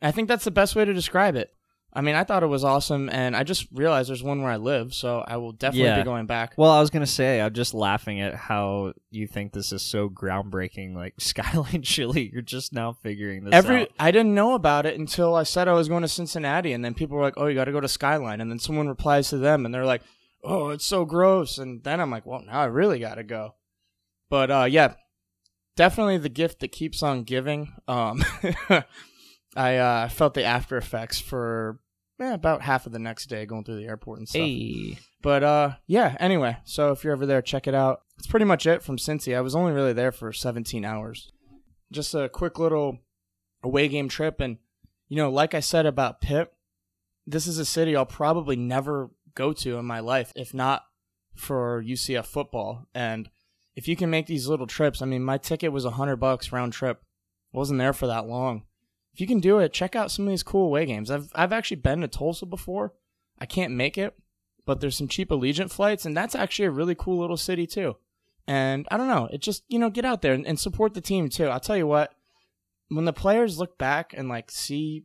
[0.00, 1.50] I think that's the best way to describe it.
[1.94, 4.56] I mean, I thought it was awesome, and I just realized there's one where I
[4.56, 5.98] live, so I will definitely Yeah.
[5.98, 6.54] be going back.
[6.56, 10.08] Well, I was gonna say, I'm just laughing at how you think this is so
[10.08, 12.30] groundbreaking, like Skyline Chili.
[12.32, 13.88] You're just now figuring this Every out.
[14.00, 16.94] I didn't know about it until I said I was going to Cincinnati, and then
[16.94, 19.36] people were like, "Oh, you got to go to Skyline," and then someone replies to
[19.36, 20.00] them, and they're like,
[20.42, 23.54] "Oh, it's so gross," and then I'm like, "Well, now I really got to go."
[24.30, 24.94] But uh, yeah,
[25.76, 27.72] definitely the gift that keeps on giving.
[27.88, 28.22] Um,
[29.56, 31.80] I uh, felt the after effects for
[32.20, 34.40] eh, about half of the next day going through the airport and stuff.
[34.40, 36.16] Hey, But uh, yeah.
[36.18, 38.02] Anyway, so if you're ever there, check it out.
[38.18, 39.36] It's pretty much it from Cincy.
[39.36, 41.30] I was only really there for 17 hours.
[41.90, 42.98] Just a quick little
[43.62, 44.58] away game trip, and
[45.08, 46.52] you know, like I said about Pitt,
[47.26, 50.84] this is a city I'll probably never go to in my life, if not
[51.34, 52.86] for UCF football.
[52.94, 53.28] And
[53.74, 56.52] if you can make these little trips, I mean, my ticket was a hundred bucks
[56.52, 57.02] round trip.
[57.52, 58.64] wasn't there for that long.
[59.14, 61.10] If you can do it, check out some of these cool away games.
[61.10, 62.94] I've I've actually been to Tulsa before.
[63.38, 64.14] I can't make it,
[64.64, 67.96] but there's some cheap Allegiant flights, and that's actually a really cool little city too.
[68.46, 71.00] And I don't know, it just you know get out there and, and support the
[71.00, 71.46] team too.
[71.46, 72.14] I'll tell you what,
[72.88, 75.04] when the players look back and like see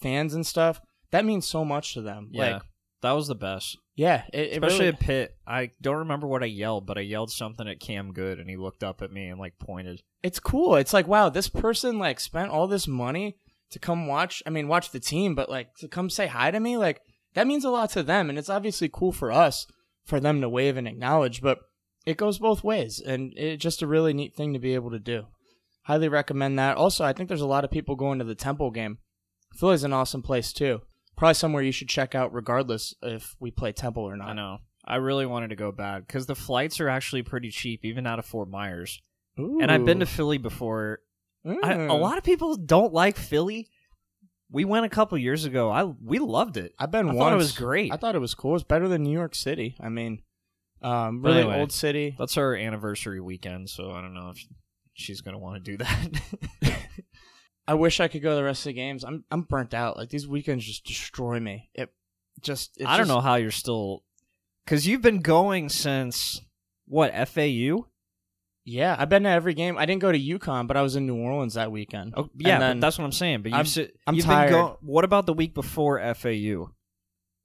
[0.00, 0.80] fans and stuff,
[1.10, 2.30] that means so much to them.
[2.32, 2.52] Yeah.
[2.52, 2.62] Like
[3.00, 3.78] That was the best.
[3.94, 5.36] Yeah, it, it Especially really, at Pitt.
[5.46, 8.56] I don't remember what I yelled, but I yelled something at Cam Good and he
[8.56, 10.02] looked up at me and like pointed.
[10.22, 10.76] it's cool.
[10.76, 13.36] It's like wow, this person like spent all this money
[13.70, 14.42] to come watch.
[14.46, 17.00] I mean, watch the team, but like to come say hi to me, like
[17.34, 19.66] that means a lot to them, and it's obviously cool for us
[20.04, 21.40] for them to wave and acknowledge.
[21.40, 21.58] But
[22.06, 24.98] it goes both ways, and it's just a really neat thing to be able to
[24.98, 25.26] do.
[25.84, 26.76] Highly recommend that.
[26.76, 28.98] Also, I think there's a lot of people going to the Temple game.
[29.54, 30.82] Philly's an awesome place too.
[31.18, 34.28] Probably somewhere you should check out, regardless if we play Temple or not.
[34.28, 34.58] I know.
[34.84, 38.18] I really wanted to go bad because the flights are actually pretty cheap, even out
[38.18, 39.02] of Fort Myers.
[39.38, 39.58] Ooh.
[39.60, 41.00] And I've been to Philly before.
[41.44, 42.00] I, a Mm.
[42.00, 43.68] lot of people don't like Philly.
[44.50, 45.70] We went a couple years ago.
[45.70, 46.72] I we loved it.
[46.78, 47.18] I've been I once.
[47.18, 47.92] thought it was great.
[47.92, 48.54] I thought it was cool.
[48.54, 49.76] It's better than New York City.
[49.80, 50.22] I mean,
[50.82, 51.58] um, really Anyway.
[51.60, 52.14] old city.
[52.18, 54.38] That's our anniversary weekend, so I don't know if
[54.94, 56.08] she's gonna want to do that.
[57.68, 59.04] I wish I could go the rest of the games.
[59.04, 59.96] I'm I'm burnt out.
[59.96, 61.68] Like these weekends just destroy me.
[61.74, 61.92] It
[62.40, 64.02] just it's I don't just- know how you're still
[64.64, 66.40] because you've been going since
[66.86, 67.86] what FAU?
[68.64, 69.78] Yeah, I've been to every game.
[69.78, 72.12] I didn't go to UConn, but I was in New Orleans that weekend.
[72.16, 73.40] Oh, yeah, And then but that's what I'm saying.
[73.42, 74.50] But I'm- you've, si- I'm you've tired.
[74.50, 74.76] been going.
[74.82, 76.70] What about the week before FAU?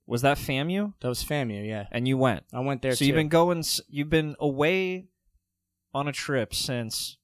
[0.06, 0.92] Was that FAMU?
[1.00, 1.66] that was FAMU.
[1.66, 2.42] Yeah, And you went.
[2.52, 2.92] I went there.
[2.92, 3.06] so too.
[3.06, 3.64] you've been going.
[3.88, 5.06] You've been away
[5.94, 7.16] on a trip since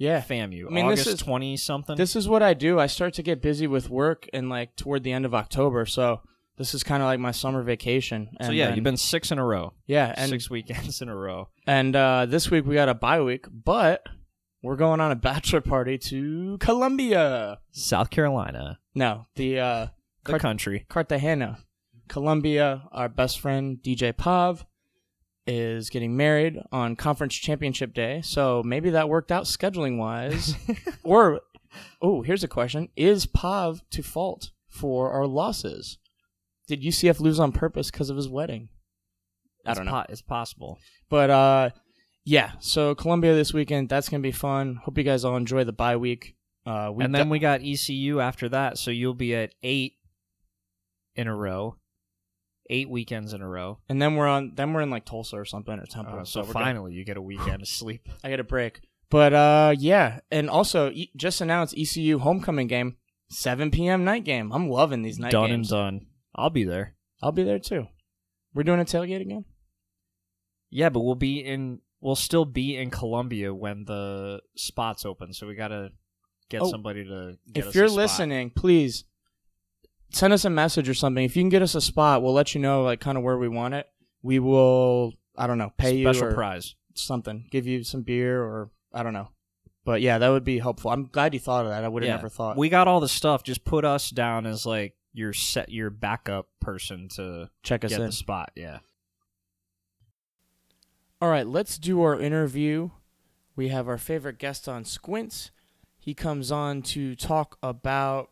[0.00, 0.20] yeah.
[0.20, 0.66] FAMU.
[0.66, 1.94] I mean, this August is- twenty something.
[1.96, 2.80] This is what I do.
[2.80, 5.86] I start to get busy with work and like toward the end of October.
[5.86, 6.22] So
[6.58, 8.30] this is kind of like my summer vacation.
[8.40, 9.74] And so yeah, then- you've been six in a row.
[9.86, 11.48] yeah, and six weekends in a row.
[11.66, 14.02] And uh, this week we got a bye week, but
[14.62, 17.60] we're going on a bachelor party to Colombia.
[17.70, 19.86] South Carolina, No, the uh,
[20.24, 20.84] the Cart- country.
[20.88, 21.60] Cartagena,
[22.08, 22.82] Colombia.
[22.92, 24.66] Our best friend DJ Pav
[25.50, 30.54] is getting married on conference championship day, so maybe that worked out scheduling wise.
[31.02, 31.40] or,
[32.00, 35.98] oh, here's a question: Is Pav to fault for our losses?
[36.68, 38.68] Did UCF lose on purpose because of his wedding?
[39.66, 39.92] I It's don't know.
[39.92, 40.78] po- it's possible.
[41.08, 41.70] But uh
[42.24, 44.76] yeah, so Colombia this weekend, that's gonna be fun.
[44.84, 46.36] Hope you guys all enjoy the bye week.
[46.64, 49.94] Uh we and then we got ECU after that, so you'll be at eight
[51.16, 51.76] in a row,
[52.70, 53.78] eight weekends in a row.
[53.88, 56.20] and then we're on then we're in like Tulsa or something or Temple.
[56.20, 56.52] Uh, so good.
[56.52, 58.08] finally, you get a weekend of sleep.
[58.24, 58.80] I get a break.
[59.10, 62.96] But uh yeah, and also e- just announced ECU homecoming game,
[63.30, 64.04] 7 p.m.
[64.04, 64.52] night game.
[64.52, 65.68] I'm loving these night done games.
[65.70, 66.06] Done and done.
[66.34, 66.94] I'll be there.
[67.22, 67.88] I'll be there too.
[68.54, 69.44] We're doing a tailgate again.
[70.70, 71.80] Yeah, but we'll be in.
[72.00, 75.32] We'll still be in Colombia when the spots open.
[75.34, 75.90] So we gotta
[76.48, 77.36] get Oh, somebody to.
[77.52, 79.04] Get us if you're listening, please
[80.10, 81.24] send us a message or something.
[81.24, 83.38] If you can get us a spot, we'll let you know like kind of where
[83.38, 83.86] we want it.
[84.22, 86.74] We will I don't know, pay special you special prize.
[86.94, 89.28] something, give you some beer or I don't know.
[89.84, 90.90] But yeah, that would be helpful.
[90.90, 91.84] I'm glad you thought of that.
[91.84, 92.16] I would have Yeah.
[92.16, 92.56] never thought.
[92.58, 93.42] We got all the stuff.
[93.42, 98.00] Just put us down as like your set, your backup person to Check us get
[98.00, 98.06] in.
[98.06, 98.52] the spot.
[98.54, 98.80] Yeah.
[101.22, 102.90] All right, let's do our interview.
[103.56, 105.50] We have our favorite guest on Squints.
[105.98, 108.30] He comes on to talk about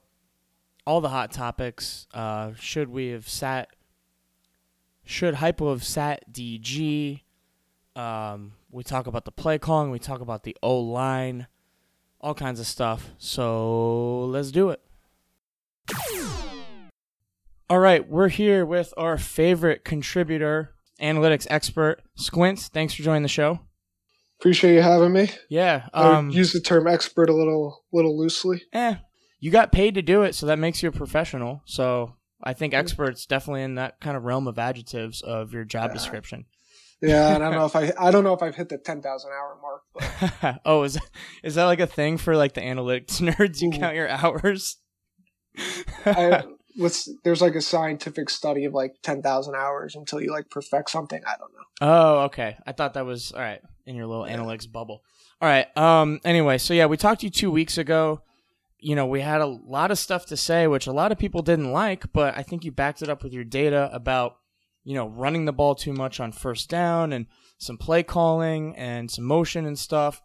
[0.88, 2.06] all the hot topics.
[2.14, 3.68] Uh, should we have sat?
[5.04, 7.20] Should Heupel have sat DG?
[7.94, 9.90] Um, we talk about the play calling.
[9.90, 11.46] We talk about the O line,
[12.22, 13.10] all kinds of stuff.
[13.18, 14.80] So let's do it.
[17.70, 22.68] All right, we're here with our favorite contributor, analytics expert, Squints.
[22.68, 23.60] Thanks for joining the show.
[24.40, 25.30] Appreciate you having me.
[25.50, 25.88] Yeah.
[25.92, 28.62] I Um, use the term expert a little little loosely.
[28.72, 28.94] eh,
[29.40, 31.62] you got paid to do it, so that makes you a professional.
[31.64, 35.92] So I think expert's definitely in that kind of realm of adjectives of your job
[35.92, 36.46] description.
[37.00, 39.02] Yeah, and I don't know if I I don't know if I've hit the ten
[39.02, 39.82] thousand hour mark,
[40.40, 40.98] but oh, is
[41.42, 43.60] is that like a thing for like the analytics nerds?
[43.60, 43.78] You Ooh.
[43.78, 44.76] count your hours.
[46.06, 46.44] I,
[46.76, 50.90] let's, there's like a scientific study of like ten thousand hours until you like perfect
[50.90, 51.20] something.
[51.26, 51.58] I don't know.
[51.80, 52.56] Oh, okay.
[52.66, 55.02] I thought that was all right in your little analytics bubble.
[55.40, 55.76] All right.
[55.76, 56.20] Um.
[56.24, 58.22] Anyway, so yeah, we talked to you two weeks ago.
[58.80, 61.42] You know, we had a lot of stuff to say, which a lot of people
[61.42, 64.36] didn't like, but I think you backed it up with your data about
[64.84, 67.26] you know running the ball too much on first down and
[67.58, 70.22] some play calling and some motion and stuff.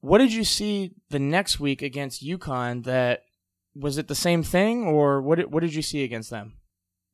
[0.00, 2.84] What did you see the next week against UConn?
[2.84, 3.22] That
[3.74, 5.36] was it the same thing, or what?
[5.36, 6.54] Did, what did you see against them?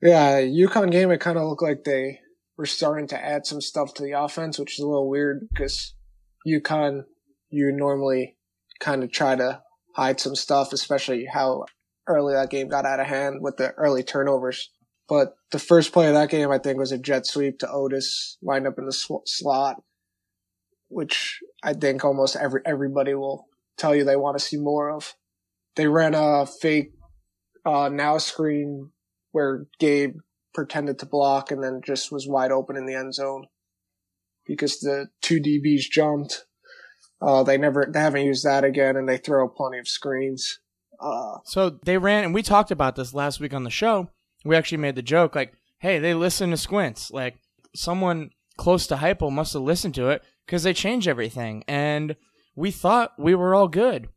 [0.00, 1.10] Yeah, UConn game.
[1.10, 2.18] It kind of looked like they
[2.56, 5.94] were starting to add some stuff to the offense, which is a little weird because
[6.46, 7.04] UConn
[7.52, 8.36] you normally
[8.80, 9.60] kind of try to
[9.94, 11.64] hide some stuff, especially how
[12.06, 14.70] early that game got out of hand with the early turnovers.
[15.08, 18.38] But the first play of that game, I think, was a jet sweep to Otis,
[18.42, 19.82] lined up in the sw- slot,
[20.88, 25.14] which I think almost every everybody will tell you they want to see more of.
[25.76, 26.92] They ran a fake
[27.64, 28.90] uh, now screen
[29.32, 30.16] where Gabe
[30.54, 33.46] pretended to block and then just was wide open in the end zone
[34.46, 36.44] because the two DBs jumped.
[37.22, 40.58] Uh, they never, they haven't used that again and they throw plenty of screens.
[41.00, 44.08] Uh, So they ran, and we talked about this last week on the show.
[44.44, 47.10] We actually made the joke like, hey, they listen to Squints.
[47.10, 47.36] Like,
[47.74, 51.64] someone close to Heupel must have listened to it because they changed everything.
[51.66, 52.16] And
[52.54, 54.08] we thought we were all good.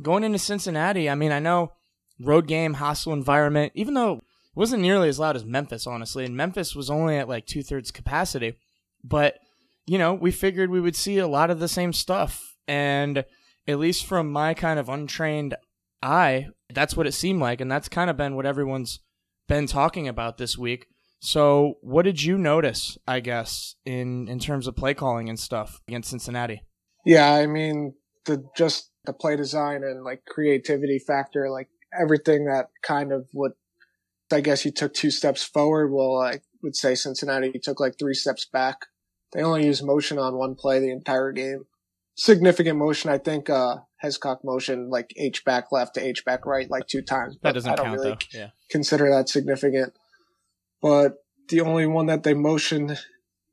[0.00, 1.72] Going into Cincinnati, I mean, I know
[2.20, 4.22] road game, hostile environment, even though it
[4.54, 6.24] wasn't nearly as loud as Memphis, honestly.
[6.24, 8.56] And Memphis was only at like two thirds capacity.
[9.04, 9.38] But,
[9.88, 12.56] you know, we figured we would see a lot of the same stuff.
[12.66, 13.24] And
[13.66, 15.56] at least from my kind of untrained
[16.02, 17.62] eye, that's what it seemed like.
[17.62, 19.00] And that's kind of been what everyone's
[19.48, 20.86] been talking about this week.
[21.20, 25.80] So, what did you notice, I guess, in, in terms of play calling and stuff
[25.88, 26.62] against Cincinnati?
[27.04, 27.94] yeah, I mean,
[28.26, 33.52] the, just the play design and like creativity factor, like everything that kind of would,
[34.30, 35.90] I guess you took two steps forward.
[35.90, 38.86] Well, I would say Cincinnati took like three steps back.
[39.32, 41.64] They only used motion on one play the entire game.
[42.14, 43.10] Significant motion.
[43.10, 47.02] I think, uh, Hescock motion like H back left to H back right like two
[47.02, 47.36] times.
[47.42, 48.38] That doesn't I don't count, really though.
[48.38, 48.50] Yeah.
[48.70, 49.92] consider that significant.
[50.80, 51.14] But
[51.48, 52.98] the only one that they motioned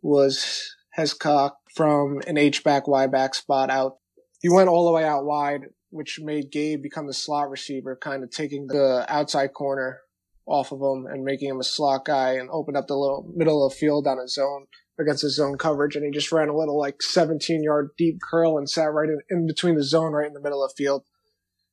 [0.01, 3.97] was Hescock from an H back Y back spot out.
[4.41, 8.23] He went all the way out wide, which made Gabe become the slot receiver, kind
[8.23, 10.01] of taking the outside corner
[10.45, 13.65] off of him and making him a slot guy and opened up the little middle
[13.65, 14.67] of the field on his zone
[14.99, 15.95] against his zone coverage.
[15.95, 19.19] And he just ran a little like 17 yard deep curl and sat right in,
[19.29, 21.03] in between the zone, right in the middle of the field.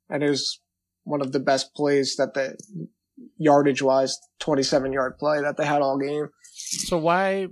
[0.08, 0.60] And it was
[1.04, 2.56] one of the best plays that the
[3.38, 6.28] yardage wise, 27 yard play that they had all game.
[6.54, 7.48] So, why?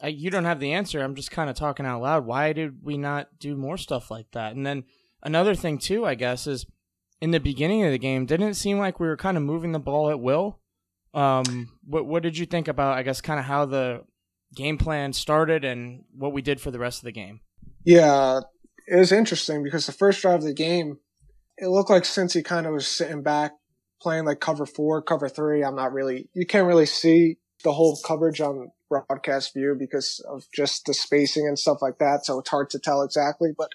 [0.00, 1.00] I, you don't have the answer.
[1.00, 2.26] I'm just kind of talking out loud.
[2.26, 4.54] Why did we not do more stuff like that?
[4.56, 4.84] And then
[5.22, 6.66] another thing, too, I guess, is
[7.20, 9.70] in the beginning of the game, didn't it seem like we were kind of moving
[9.70, 10.58] the ball at will?
[11.14, 14.02] Um, what, what did you think about, I guess, kind of how the
[14.54, 17.40] game plan started and what we did for the rest of the game?
[17.84, 18.40] Yeah,
[18.86, 20.98] it was interesting because the first drive of the game,
[21.58, 23.52] it looked like Cincy kind of was sitting back,
[24.00, 25.62] playing like cover four, cover three.
[25.62, 30.44] I'm not really, you can't really see the whole coverage on broadcast view because of
[30.54, 32.24] just the spacing and stuff like that.
[32.24, 33.70] So it's hard to tell exactly, but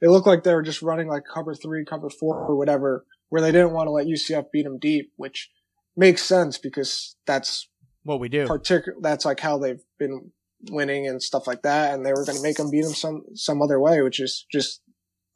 [0.00, 3.42] it looked like they were just running like cover three, cover four, or whatever, where
[3.42, 5.50] they didn't want to let UCF beat them deep, which
[5.96, 7.67] makes sense because that's
[8.04, 8.46] What we do.
[8.46, 10.32] particular that's like how they've been
[10.70, 13.22] winning and stuff like that and they were going to make them beat them some
[13.34, 14.80] some other way which is just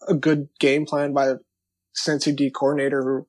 [0.08, 1.40] a good game plan by the
[1.96, 3.26] Cincy D coordinator who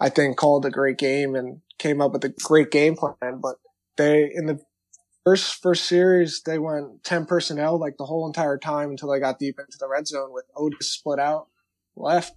[0.00, 3.56] I think called a great game and came up with a great game plan but
[3.96, 4.60] they in the
[5.24, 9.38] first first series they went 10 personnel like the whole entire time until they got
[9.38, 11.48] deep into the red zone with Otis split out
[11.94, 12.34] left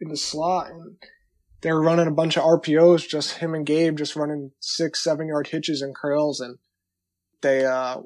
[0.00, 0.96] in the slot and
[1.62, 5.28] they were running a bunch of RPOs, just him and Gabe just running six, seven
[5.28, 6.58] yard hitches and curls and
[7.42, 7.98] they, uh,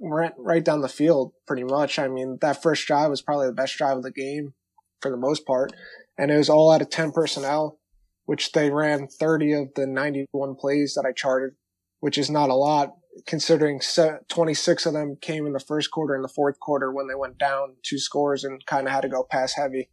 [0.00, 1.98] went right down the field pretty much.
[1.98, 4.54] I mean, that first drive was probably the best drive of the game
[5.00, 5.72] for the most part.
[6.16, 7.78] And it was all out of 10 personnel,
[8.24, 11.54] which they ran 30 of the 91 plays that I charted,
[12.00, 12.94] which is not a lot
[13.26, 13.80] considering
[14.28, 17.38] 26 of them came in the first quarter and the fourth quarter when they went
[17.38, 19.90] down two scores and kind of had to go pass heavy.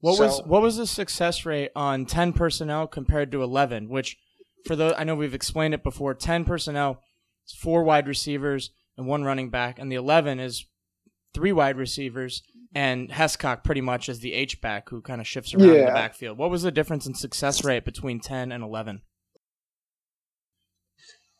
[0.00, 3.88] What was what was the success rate on ten personnel compared to eleven?
[3.88, 4.16] Which,
[4.66, 6.14] for the I know we've explained it before.
[6.14, 7.02] Ten personnel
[7.46, 10.64] is four wide receivers and one running back, and the eleven is
[11.34, 12.42] three wide receivers
[12.74, 15.92] and Hescock pretty much as the H back who kind of shifts around in the
[15.92, 16.38] backfield.
[16.38, 19.02] What was the difference in success rate between ten and eleven?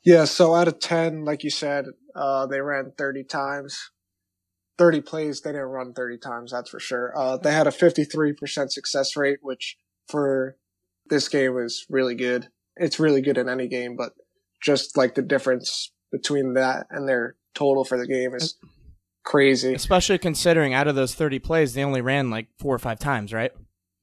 [0.03, 1.85] Yeah, so out of 10, like you said,
[2.17, 3.91] uh, they ran 30 times.
[4.81, 7.13] 30 plays, they didn't run 30 times, that's for sure.
[7.15, 9.77] Uh, they had a 53% success rate, which
[10.09, 10.57] for
[11.11, 12.49] this game is really good.
[12.77, 14.13] It's really good in any game, but
[14.63, 18.57] just like the difference between that and their total for the game is
[19.23, 19.75] crazy.
[19.75, 23.35] Especially considering out of those thirty plays, they only ran like four or five times,
[23.35, 23.53] right?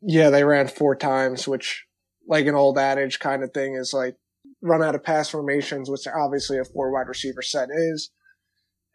[0.04, 1.88] Yeah, they ran four times, which
[2.28, 4.16] like an old adage kind of thing is like
[4.62, 8.12] run out of pass formations, which obviously a four wide receiver set is,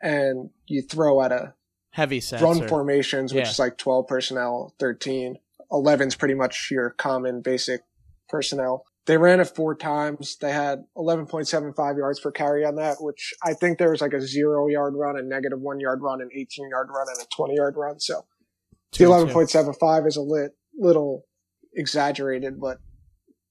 [0.01, 1.55] and you throw at a
[1.93, 2.43] Heavy sets.
[2.43, 3.51] run or- formations, which yeah.
[3.51, 5.39] is like 12 personnel, 13.
[5.71, 7.83] 11's pretty much your common basic
[8.29, 8.85] personnel.
[9.07, 10.37] They ran it four times.
[10.41, 14.21] They had 11.75 yards per carry on that, which I think there was like a
[14.21, 17.55] zero yard run, a negative one yard run, an 18 yard run, and a 20
[17.55, 17.99] yard run.
[18.01, 18.27] So
[18.93, 21.25] the Two and 11.75 is a lit, little
[21.75, 22.79] exaggerated, but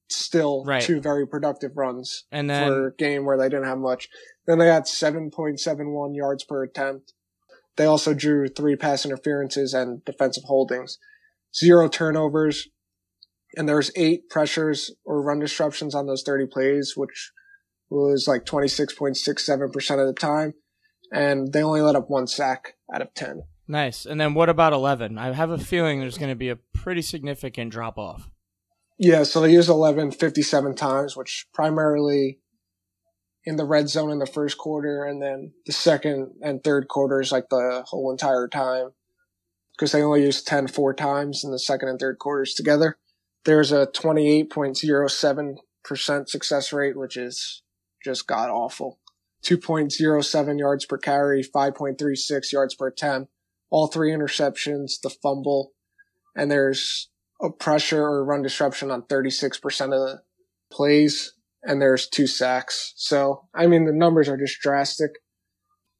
[0.09, 0.81] still Right.
[0.81, 4.09] two very productive runs and then for a game where they didn't have much.
[4.45, 7.13] Then they had 7.71 yards per attempt.
[7.77, 10.97] They also drew three pass interferences and defensive holdings,
[11.55, 12.67] zero turnovers,
[13.55, 17.31] and there was eight pressures or run disruptions on those 30 plays, which
[17.89, 20.53] was like 26.67% of the time,
[21.11, 23.43] and they only let up one sack out of 10.
[23.67, 24.05] Nice.
[24.05, 25.17] And then what about 11?
[25.17, 28.29] I have a feeling there's going to be a pretty significant drop off.
[28.97, 32.39] Yeah, so they used 11 57 times, which primarily
[33.43, 37.31] in the red zone in the first quarter, and then the second and third quarters,
[37.31, 38.91] like the whole entire time,
[39.75, 42.97] because they only used 10 four times in the second and third quarters together.
[43.45, 47.63] There's a 28.07% success rate, which is
[48.03, 48.99] just god awful.
[49.43, 53.31] 2.07 yards per carry, 5.36 yards per attempt,
[53.71, 55.71] all three interceptions, the fumble,
[56.35, 57.09] and there's
[57.41, 60.21] a pressure or run disruption on 36% of the
[60.71, 62.93] plays, and there's two sacks.
[62.95, 65.11] So, I mean, the numbers are just drastic.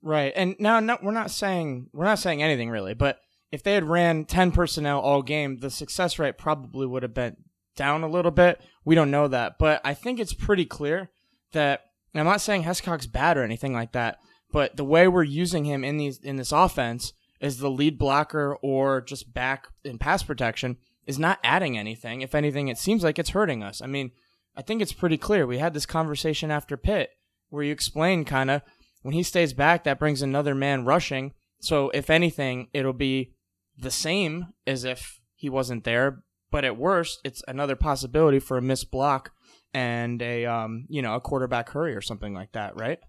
[0.01, 0.33] Right.
[0.35, 3.19] And now no, we're not saying we're not saying anything really, but
[3.51, 7.35] if they had ran 10 personnel all game, the success rate probably would have been
[7.75, 8.61] down a little bit.
[8.83, 11.11] We don't know that, but I think it's pretty clear
[11.53, 11.81] that
[12.15, 14.17] I'm not saying Hescock's bad or anything like that,
[14.51, 18.55] but the way we're using him in these in this offense is the lead blocker
[18.61, 22.21] or just back in pass protection is not adding anything.
[22.21, 23.81] If anything, it seems like it's hurting us.
[23.81, 24.11] I mean,
[24.55, 25.47] I think it's pretty clear.
[25.47, 27.11] We had this conversation after Pitt
[27.49, 28.61] where you explained kind of
[29.01, 31.33] when he stays back, that brings another man rushing.
[31.59, 33.33] So if anything, it'll be
[33.77, 36.23] the same as if he wasn't there.
[36.51, 39.31] But at worst, it's another possibility for a missed block
[39.73, 42.99] and a um, you know, a quarterback hurry or something like that, right?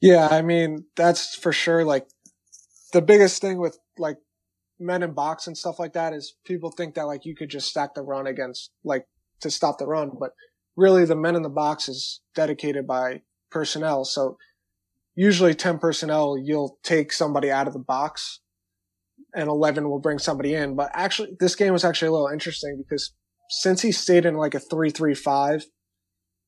[0.00, 1.84] Yeah, I mean, that's for sure.
[1.84, 2.06] Like
[2.92, 4.18] the biggest thing with like
[4.78, 7.68] men in box and stuff like that is people think that like you could just
[7.68, 9.06] stack the run against like
[9.40, 10.32] to stop the run, but
[10.76, 14.04] really the men in the box is dedicated by personnel.
[14.04, 14.36] So
[15.14, 18.40] usually 10 personnel, you'll take somebody out of the box
[19.34, 20.76] and 11 will bring somebody in.
[20.76, 23.12] But actually, this game was actually a little interesting because
[23.64, 25.64] Cincy stayed in like a 3-3-5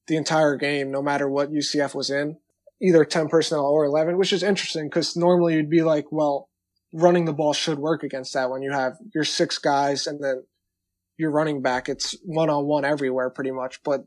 [0.07, 2.37] the entire game, no matter what UCF was in,
[2.81, 6.49] either 10 personnel or 11, which is interesting because normally you'd be like, well,
[6.93, 10.45] running the ball should work against that when you have your six guys and then
[11.19, 11.89] your running back.
[11.89, 14.05] It's one on one everywhere pretty much, but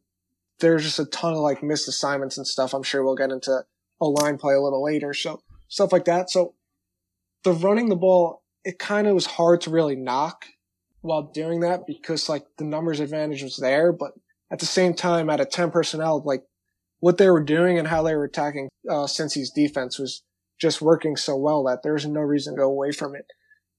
[0.60, 2.74] there's just a ton of like missed assignments and stuff.
[2.74, 3.64] I'm sure we'll get into
[4.02, 5.14] a line play a little later.
[5.14, 6.30] So stuff like that.
[6.30, 6.56] So
[7.44, 10.46] the running the ball, it kind of was hard to really knock
[11.02, 14.12] while doing that because like the numbers advantage was there, but
[14.52, 16.44] at the same time, at a 10 personnel, like
[17.00, 20.24] what they were doing and how they were attacking uh, Cincy's defense was
[20.60, 23.26] just working so well that there was no reason to go away from it.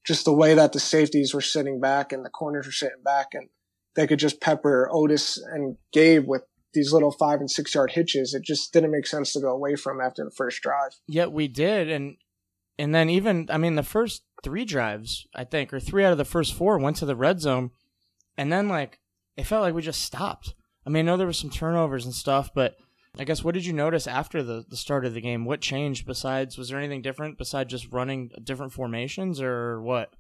[0.07, 3.29] Just the way that the safeties were sitting back and the corners were sitting back
[3.35, 3.49] and
[3.97, 8.35] they could just pepper Otis and Gabe with these little five and six yard hitches.
[8.35, 10.93] It just didn't make sense to go away from after the first drive.
[11.07, 12.17] Yet we did, and
[12.79, 16.19] and then even I mean the first three drives I think or three out of
[16.19, 17.71] the first four went to the red zone,
[18.37, 19.01] and then like
[19.37, 20.55] it felt like we just stopped.
[20.87, 22.77] I mean, I know there was some turnovers and stuff, but
[23.19, 25.45] I guess what did you notice after the, the start of the game?
[25.45, 30.13] What changed besides was there anything different besides just running different formations or what?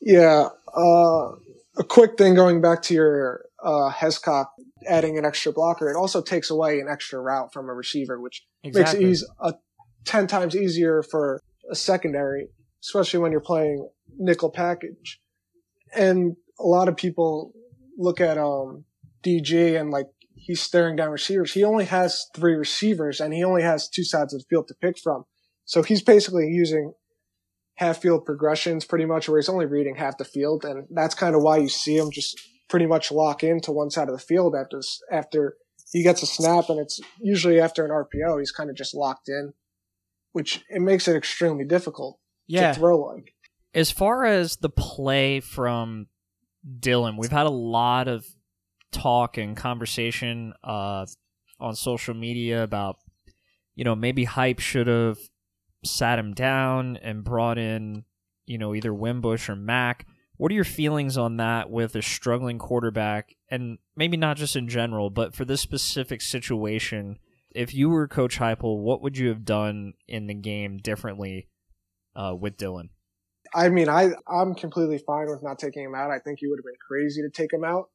[0.00, 1.30] Yeah, uh,
[1.78, 4.46] a quick thing going back to your uh, Hescock
[4.86, 8.44] adding an extra blocker, it also takes away an extra route from a receiver, which
[8.64, 9.04] Exactly.
[9.04, 9.54] makes it easy, a
[10.04, 12.48] ten times easier for a secondary,
[12.82, 13.88] especially when you're playing
[14.18, 15.20] nickel package.
[15.94, 17.52] And a lot of people
[17.96, 18.84] look at um,
[19.24, 21.52] DG and like he's staring down receivers.
[21.52, 24.74] He only has three receivers and he only has two sides of the field to
[24.74, 25.24] pick from.
[25.64, 26.92] So he's basically using
[27.78, 30.64] half field progressions pretty much where he's only reading half the field.
[30.64, 32.36] And that's kind of why you see him just
[32.68, 34.80] pretty much lock into one side of the field after,
[35.12, 35.54] after
[35.92, 39.28] he gets a snap and it's usually after an RPO, he's kind of just locked
[39.28, 39.52] in,
[40.32, 42.72] which it makes it extremely difficult Yeah.
[42.72, 43.32] to throw like.
[43.74, 46.08] As far as the play from
[46.80, 48.26] Dillon, we've had a lot of
[48.90, 51.06] talk and conversation uh,
[51.60, 52.96] on social media about,
[53.76, 55.18] you know, maybe Hype should have
[55.84, 58.04] sat him down and brought in,
[58.46, 60.06] you know, either Wimbush or Mack.
[60.36, 64.68] What are your feelings on that with a struggling quarterback, and maybe not just in
[64.68, 67.18] general, but for this specific situation?
[67.50, 71.48] If you were Coach Heupel, what would you have done in the game differently
[72.14, 72.90] uh, with Dillon?
[73.54, 76.10] I mean, I, I'm completely fine with not taking him out.
[76.10, 77.88] I think he would have been crazy to take him out.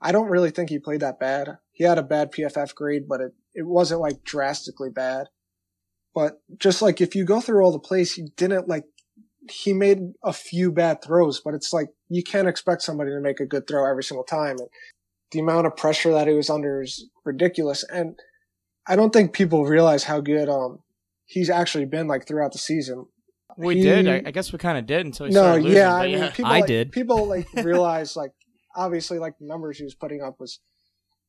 [0.00, 1.58] I don't really think he played that bad.
[1.72, 5.26] He had a bad PFF grade, but it, it wasn't like drastically bad.
[6.16, 8.84] But just like if you go through all the plays, he didn't like,
[9.50, 13.38] he made a few bad throws, but it's like you can't expect somebody to make
[13.38, 14.56] a good throw every single time.
[14.58, 14.68] And
[15.30, 17.84] the amount of pressure that he was under is ridiculous.
[17.84, 18.18] And
[18.88, 20.78] I don't think people realize how good, um,
[21.26, 23.06] he's actually been like throughout the season.
[23.58, 24.08] We He- did.
[24.08, 25.76] I, I guess we kind of did until he No, started losing.
[25.78, 26.92] yeah, but I mean, people I like, did.
[26.92, 28.32] People like realize like
[28.74, 30.60] obviously like the numbers he was putting up was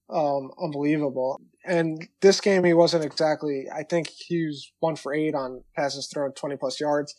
[0.10, 1.42] um, unbelievable.
[1.66, 3.66] And this game, he wasn't exactly.
[3.74, 7.16] I think he was one for eight on passes thrown, twenty plus yards.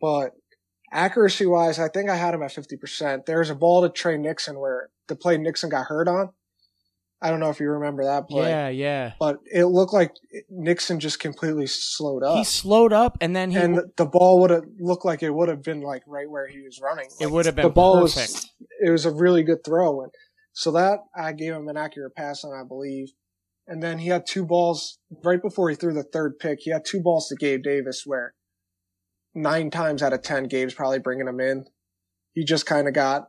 [0.00, 0.32] But
[0.92, 3.26] accuracy wise, I think I had him at fifty percent.
[3.26, 6.30] There's a ball to Tre Nixon where the play Nixon got hurt on.
[7.20, 8.48] I don't know if you remember that play.
[8.48, 9.12] Yeah, yeah.
[9.18, 10.12] But it looked like
[10.48, 12.38] Nixon just completely slowed up.
[12.38, 15.48] He slowed up and then he and the ball would have looked like it would
[15.48, 17.08] have been like right where he was running.
[17.20, 18.32] it would have been the ball perfect.
[18.32, 20.12] was it was a really good throw and
[20.58, 23.12] so that I gave him an accurate pass on I believe.
[23.68, 26.58] And then he had two balls right before he threw the third pick.
[26.62, 28.34] He had two balls to Gabe Davis where
[29.36, 31.66] nine times out of ten Gabe's probably bringing him in.
[32.32, 33.26] He just kind of got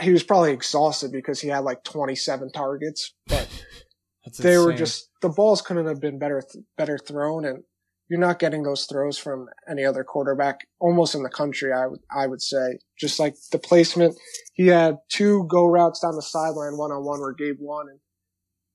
[0.00, 3.46] he was probably exhausted because he had like 27 targets, but
[4.38, 6.42] they were just the balls couldn't have been better
[6.78, 7.62] better thrown and
[8.08, 12.00] you're not getting those throws from any other quarterback almost in the country I would
[12.14, 14.16] I would say just like the placement
[14.54, 18.00] he had two go routes down the sideline one on one where Gabe won and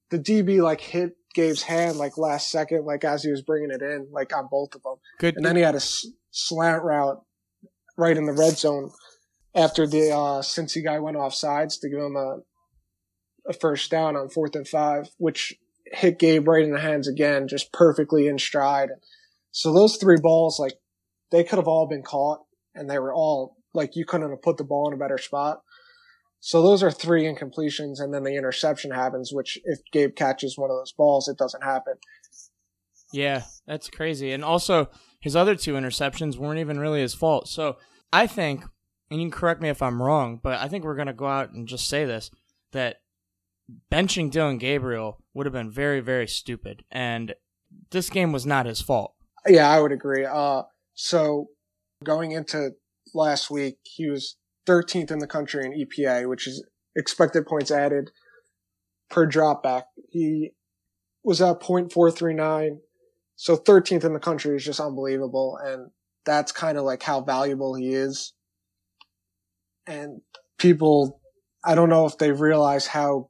[0.09, 3.81] the DB like hit Gabe's hand like last second like as he was bringing it
[3.81, 5.35] in like on both of them good.
[5.35, 7.21] and then he had a s- slant route
[7.97, 8.91] right in the red zone
[9.53, 12.37] after the uh Cincy guy went off sides to give him a
[13.47, 15.55] a first down on fourth and five, which
[15.85, 18.89] hit Gabe right in the hands again, just perfectly in stride.
[19.51, 20.73] So those three balls, like
[21.31, 22.39] they could have all been caught,
[22.75, 25.61] and they were all like you couldn't have put the ball in a better spot.
[26.39, 29.31] So those are three incompletions, and then the interception happens.
[29.33, 31.95] Which if Gabe catches one of those balls, it doesn't happen.
[33.11, 34.31] Yeah, that's crazy.
[34.31, 34.89] And also,
[35.19, 37.47] his other two interceptions weren't even really his fault.
[37.47, 37.77] So
[38.13, 38.63] I think,
[39.09, 41.27] and you can correct me if I'm wrong, but I think we're going to go
[41.27, 42.29] out and just say this
[42.71, 42.97] that
[43.91, 46.83] benching Dillon Gabriel would have been very, very stupid.
[46.91, 47.33] And
[47.91, 49.15] this game was not his fault.
[49.47, 50.25] Yeah, I would agree.
[50.25, 50.63] Uh,
[50.93, 51.47] so
[52.03, 52.71] going into
[53.13, 54.37] last week, he was
[54.67, 56.65] 13th in the country in EPA, which is
[56.95, 58.11] expected points added
[59.09, 59.83] per dropback.
[60.09, 60.51] He
[61.23, 62.79] was at 0.439.
[63.35, 65.57] So 13th in the country is just unbelievable.
[65.63, 65.91] And
[66.25, 68.33] that's kind of like how valuable he is.
[69.87, 70.21] And
[70.57, 71.21] people,
[71.63, 73.29] I don't know if they realize how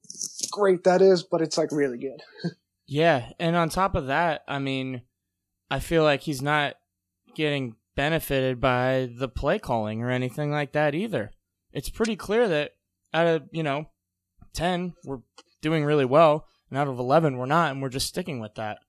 [0.52, 2.22] great that is, but it's like really good.
[2.92, 5.04] Yeah, and on top of that, I mean,
[5.70, 6.76] I feel like he's not
[7.36, 11.32] getting benefited by the play calling or anything like that either.
[11.72, 12.72] It's pretty clear that
[13.14, 13.90] out of, you know,
[14.54, 15.20] 10, we're
[15.62, 18.80] doing really well, and out of 11, we're not, and we're just sticking with that.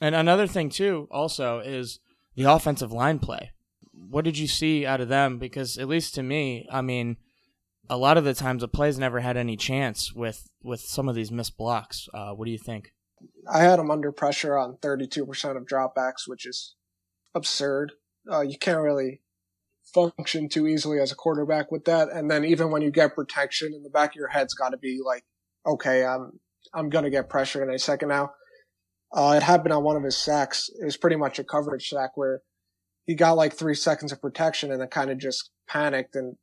[0.00, 2.00] And another thing, too, also, is
[2.34, 3.52] the offensive line play.
[3.92, 5.38] What did you see out of them?
[5.38, 7.16] Because, at least to me, I mean,
[7.88, 11.14] a lot of the times the plays never had any chance with, with some of
[11.14, 12.08] these missed blocks.
[12.12, 12.92] Uh, what do you think?
[13.50, 16.74] I had him under pressure on 32% of dropbacks, which is
[17.34, 17.92] absurd.
[18.30, 19.22] Uh, you can't really
[19.94, 22.08] function too easily as a quarterback with that.
[22.10, 24.76] And then even when you get protection in the back of your head's got to
[24.78, 25.24] be like,
[25.66, 26.40] okay, I'm,
[26.74, 28.32] I'm going to get pressure in a second now.
[29.12, 30.68] Uh, it happened on one of his sacks.
[30.80, 32.42] It was pretty much a coverage sack where
[33.06, 36.36] he got like three seconds of protection and then kind of just panicked and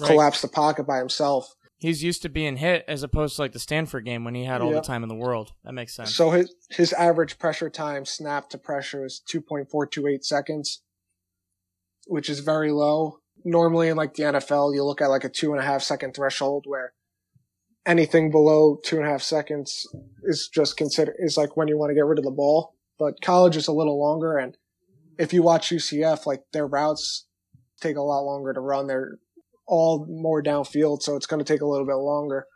[0.00, 0.08] Right.
[0.08, 1.54] collapsed the pocket by himself.
[1.80, 4.60] He's used to being hit as opposed to like the Stanford game when he had
[4.60, 4.82] all Yep.
[4.82, 5.52] the time in the world.
[5.64, 6.14] That makes sense.
[6.14, 10.24] So his his average pressure time snap to pressure is two point four two eight
[10.24, 10.82] seconds,
[12.06, 13.20] which is very low.
[13.44, 16.14] Normally in like the NFL, you look at like a two and a half second
[16.14, 16.94] threshold where
[17.86, 19.86] anything below two and a half seconds
[20.24, 22.74] is just considered is like when you want to get rid of the ball.
[22.98, 24.56] But college is a little longer, and
[25.16, 27.26] if you watch UCF, like their routes
[27.80, 28.88] take a lot longer to run.
[28.88, 29.18] They're
[29.68, 32.46] all more downfield, so it's going to take a little bit longer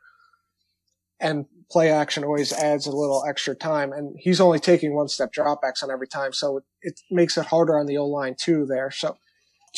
[1.22, 3.92] and play action always adds a little extra time.
[3.92, 7.46] And he's only taking one step dropbacks on every time, so it, it makes it
[7.46, 8.66] harder on the O line too.
[8.66, 9.16] There, so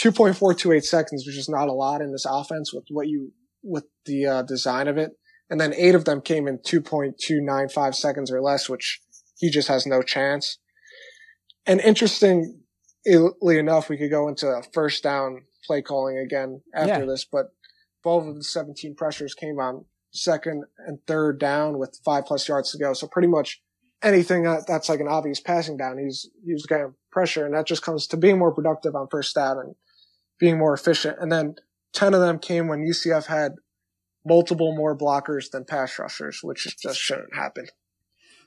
[0.01, 3.33] 2.428 seconds, which is not a lot in this offense with what you
[3.63, 5.13] with the uh, design of it.
[5.51, 9.01] And then eight of them came in 2.295 seconds or less, which
[9.37, 10.59] he just has no chance.
[11.67, 12.55] And interestingly
[13.59, 17.07] enough, we could go into first down play calling again after Yeah.
[17.07, 17.53] this, but
[18.03, 22.71] 12 of the 17 pressures came on second and third down with five plus yards
[22.73, 22.93] to go.
[22.93, 23.63] So pretty much
[24.03, 27.83] anything that's like an obvious passing down, he's, he was getting pressure and that just
[27.83, 29.75] comes to being more productive on first down and
[30.39, 31.17] being more efficient.
[31.21, 31.57] And then
[31.95, 33.53] 10 of them came when UCF had
[34.25, 37.67] multiple more blockers than pass rushers, which just shouldn't happen.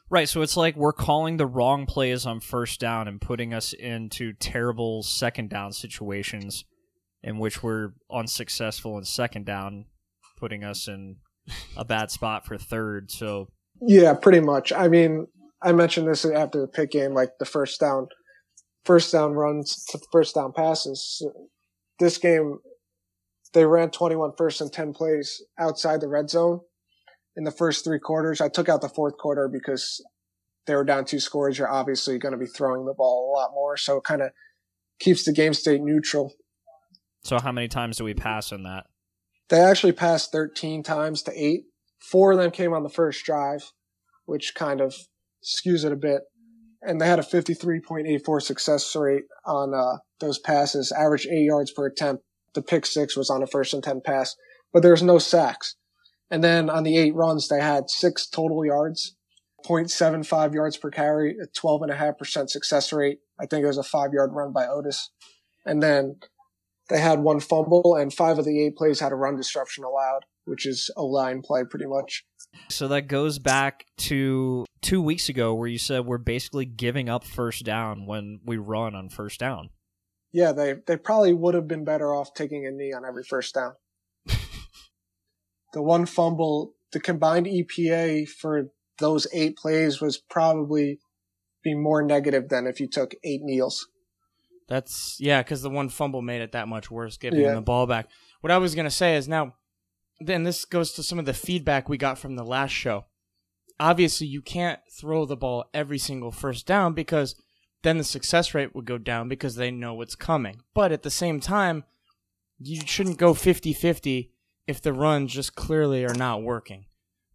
[0.10, 3.74] Right, so it's like we're calling the wrong plays on first down and putting us
[3.74, 6.64] into terrible second down situations
[7.24, 9.86] in which we're unsuccessful in second down,
[10.38, 11.18] putting us in
[11.76, 13.12] a bad spot for third.
[13.12, 13.48] So
[13.82, 14.72] Yeah, pretty much.
[14.72, 15.28] I mean,
[15.62, 18.08] I mentioned this after the pick game, like the first down,
[18.86, 21.26] first down runs to first down passes.
[22.00, 22.60] This game,
[23.54, 26.62] they ran 21 first and 10 plays outside the red zone.
[27.36, 28.42] in the first three quarters.
[28.42, 30.04] I took out the fourth quarter because
[30.66, 31.58] they were down two scores.
[31.58, 33.78] You're obviously going to be throwing the ball a lot more.
[33.78, 34.32] So it kind of
[35.00, 36.34] keeps the game state neutral.
[37.28, 38.86] So how many times do we pass in that?
[39.50, 41.64] They actually passed 13 times to eight.
[42.00, 43.74] Four of them came on the first drive,
[44.26, 44.96] which kind of
[45.44, 46.22] skews it a bit.
[46.82, 51.88] And they had a 53.84 success rate on uh, those passes, average eight yards per
[51.88, 52.24] attempt.
[52.54, 54.34] The pick six was on a first and 10 pass,
[54.72, 55.76] but there was no sacks.
[56.32, 59.18] And then on the eight runs, they had six total yards,
[59.66, 63.20] 0.75 yards per carry, a 12.5% success rate.
[63.38, 65.12] I think it was a five yard run by Otis.
[65.66, 66.22] And then
[66.90, 70.22] they had one fumble and five of the eight plays had a run disruption allowed,
[70.46, 72.26] which is a line play pretty much.
[72.70, 77.24] So that goes back to two weeks ago where you said we're basically giving up
[77.24, 79.70] first down when we run on first down.
[80.32, 83.56] Yeah, they, they probably would have been better off taking a knee on every first
[83.56, 83.74] down.
[85.74, 88.70] the one fumble, the combined EPA for
[89.00, 91.00] those eight plays was probably
[91.64, 93.88] be more negative than if you took eight kneels.
[94.68, 97.56] That's yeah, because the one fumble made it that much worse, giving Yeah.
[97.56, 98.10] the ball back.
[98.42, 99.56] What I was gonna say is now,
[100.20, 103.06] then this goes to some of the feedback we got from the last show.
[103.80, 107.36] Obviously, you can't throw the ball every single first down because
[107.84, 110.62] then the success rate would go down because they know what's coming.
[110.74, 111.84] But at the same time,
[112.60, 114.32] you shouldn't go 50-50
[114.66, 116.86] if the runs just clearly are not working.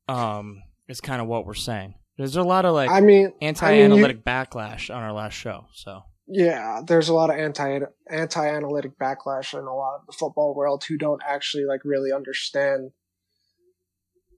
[0.09, 1.95] Um, is kind of what we're saying.
[2.19, 5.35] There's a lot of like I mean, I mean, you- anti-analytic backlash on our last
[5.35, 5.67] show.
[5.73, 6.03] So
[6.35, 7.81] yeah, there's a lot of anti
[8.11, 12.11] anti analytic backlash in a lot of the football world who don't actually like really
[12.13, 12.91] understand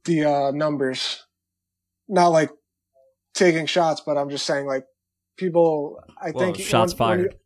[0.05, 1.23] the uh, numbers.
[2.09, 2.51] Not like
[3.35, 4.85] taking shots, but I'm just saying like
[5.37, 6.01] people.
[6.21, 7.37] I Whoa, think shots when, when you- fired.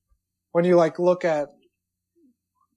[0.53, 1.49] when you like look at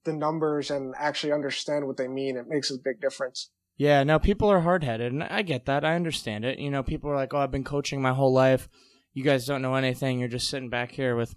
[0.04, 3.50] the numbers and actually understand what they mean, it makes a big difference.
[3.78, 5.84] Yeah, no, people are hard headed, and I get that.
[5.84, 6.58] I understand it.
[6.58, 8.68] You know, people are like, oh, I've been coaching my whole life.
[9.14, 10.18] You guys don't know anything.
[10.18, 11.34] You're just sitting back here with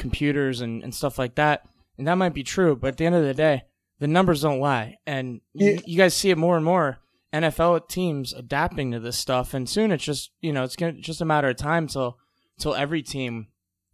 [0.00, 1.62] computers and, and stuff like that.
[1.96, 3.62] And that might be true, but at the end of the day,
[4.00, 4.96] the numbers don't lie.
[5.06, 6.98] And you, you guys see it more and more.
[7.32, 11.20] NFL teams adapting to this stuff, and soon it's just you know it's gonna just
[11.20, 12.18] a matter of time till
[12.58, 13.46] till every team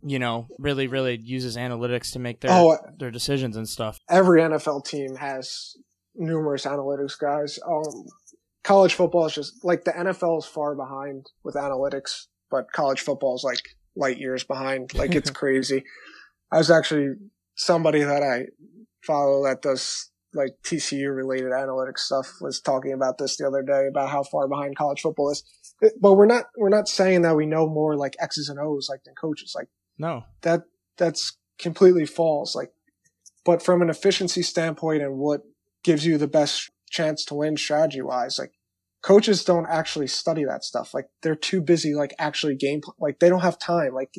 [0.02, 3.98] you know really really uses analytics to make their Oh, their decisions and stuff.
[4.08, 5.74] every NFL team has
[6.14, 7.58] numerous analytics guys.
[7.68, 8.06] Um,
[8.64, 13.34] college football is just like the NFL is far behind with analytics, but college football
[13.36, 13.60] is like
[13.96, 14.94] light years behind.
[14.94, 15.84] Like it's crazy.
[16.52, 17.14] I was actually
[17.56, 18.46] somebody that I
[19.02, 23.86] follow that does like TCU related analytics stuff was talking about this the other day
[23.88, 25.42] about how far behind college football is.
[26.00, 29.04] But we're not we're not saying that we know more like X's and O's like
[29.04, 29.54] than coaches.
[29.56, 29.68] Like
[29.98, 30.64] No, that
[30.96, 32.54] that's completely false.
[32.54, 32.72] Like,
[33.44, 35.42] but from an efficiency standpoint and what
[35.82, 38.52] gives you the best chance to win strategy wise, like
[39.02, 40.92] coaches don't actually study that stuff.
[40.94, 43.94] Like they're too busy, like actually game, pl- like they don't have time.
[43.94, 44.12] Like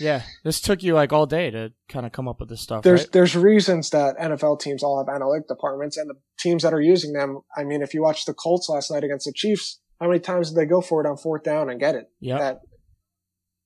[0.00, 2.82] yeah, this took you like all day to kind of come up with this stuff.
[2.82, 3.12] there's, right?
[3.12, 7.12] there's reasons that NFL teams all have analytic departments and the teams that are using
[7.12, 7.40] them.
[7.56, 10.50] I mean, if you watch the Colts last night against the Chiefs, how many times
[10.50, 12.06] did they go for it on fourth down and get it?
[12.20, 12.60] Yeah, That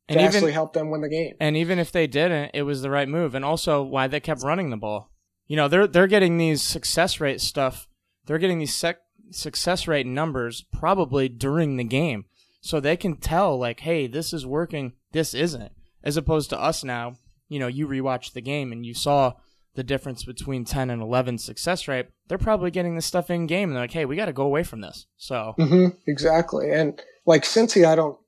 [0.08, 1.34] and vastly even helped them win the game.
[1.40, 3.34] and even if they didn't, it was the right move.
[3.34, 5.10] And also why they kept running the ball.
[5.46, 7.86] You know, they're they're getting these success rate stuff.
[8.26, 9.00] They're getting these sec-
[9.31, 12.25] success rate numbers probably during the game,
[12.61, 15.72] so they can tell like, hey, this is working, this isn't.
[16.03, 17.14] As opposed to us now,
[17.49, 19.35] you know, you rewatch the game and you saw
[19.75, 22.07] the difference between 10 and 11 success rate.
[22.29, 24.45] They're probably getting this stuff in game and they're like, hey, we got to go
[24.45, 25.07] away from this.
[25.16, 26.70] So hmm exactly.
[26.70, 28.18] And like Cincy, I don't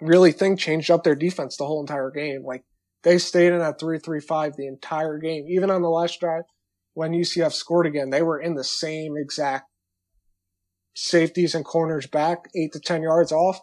[0.00, 2.44] really think changed up their defense the whole entire game.
[2.44, 2.64] Like
[3.02, 5.46] they stayed in that three three five the entire game.
[5.48, 6.44] Even on the last drive,
[6.94, 9.68] when UCF scored again, they were in the same exact
[10.94, 13.60] safeties and corners back eight to ten yards off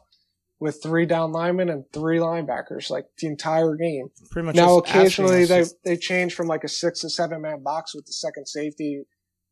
[0.59, 4.09] with three down linemen and three linebackers like the entire game.
[4.29, 7.95] pretty much Now occasionally they they change from like a six to seven man box
[7.95, 9.03] with the second safety.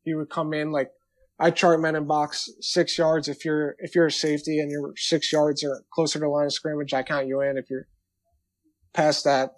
[0.02, 0.90] He would come in like
[1.40, 4.92] I chart men in box six yards if you're if you're a safety and you're
[4.96, 7.56] six yards or closer to the line of scrimmage, I count you in.
[7.56, 7.88] If you're
[8.92, 9.52] past that,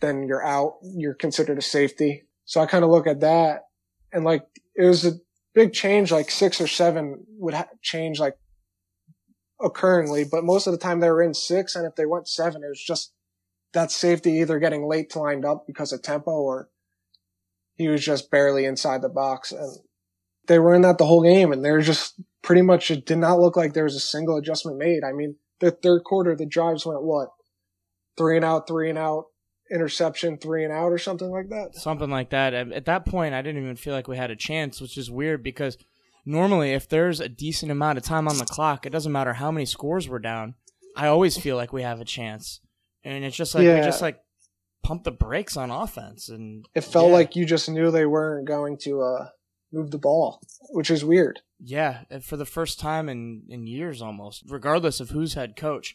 [0.00, 0.74] then you're out.
[0.82, 2.24] You're considered a safety.
[2.44, 3.62] So I kind of look at that
[4.12, 4.42] and like
[4.76, 5.12] it was a
[5.54, 6.12] big change.
[6.12, 8.36] Like six or seven would ha- change like
[9.60, 12.62] occurringly, but most of the time they were in six, and if they went seven,
[12.64, 13.12] it was just
[13.72, 16.68] that safety either getting late to lined up because of tempo or
[17.74, 19.52] he was just barely inside the box.
[19.52, 19.78] And
[20.48, 23.18] they were in that the whole game and they were just pretty much, it did
[23.18, 25.04] not look like there was a single adjustment made.
[25.04, 27.28] I mean, the third quarter, the drives went what?
[28.18, 29.26] Three and out, three and out,
[29.70, 31.74] interception, three and out or something like that.
[31.74, 32.54] something like that.
[32.54, 35.10] At, at that point, I didn't even feel like we had a chance, which is
[35.10, 35.78] weird because
[36.24, 39.50] normally if there's a decent amount of time on the clock, it doesn't matter how
[39.50, 40.54] many scores we're down.
[40.96, 42.60] I always feel like we have a chance,
[43.04, 44.20] and it's just like we just like
[44.82, 47.14] pump the brakes on offense, and It felt yeah.
[47.14, 49.28] like you just knew they weren't going to uh,
[49.72, 50.40] move the ball,
[50.70, 51.40] which is weird.
[51.60, 55.94] Yeah, and for the first time in in years almost, regardless of who's head coach.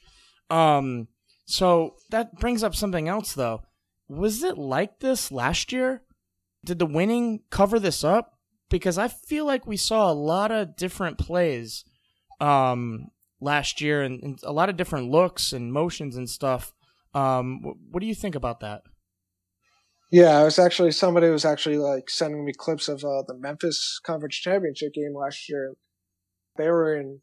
[0.49, 1.07] Um
[1.45, 3.61] so that brings up something else though.
[4.07, 6.03] Was it like this last year?
[6.63, 8.33] Did the winning cover this up?
[8.69, 11.85] Because I feel like we saw a lot of different plays
[12.41, 13.07] um
[13.39, 16.73] last year and, and a lot of different looks and motions and stuff.
[17.13, 18.81] Um wh- what do you think about that?
[20.11, 23.99] Yeah, it was actually somebody was actually like sending me clips of uh, the Memphis
[24.05, 25.73] Conference Championship game last year.
[26.57, 27.21] They were in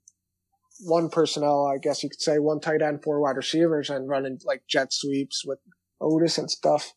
[0.84, 4.38] one personnel, I guess you could say, one tight end, four wide receivers, and running
[4.44, 5.58] like jet sweeps with
[6.00, 6.92] Otis and stuff,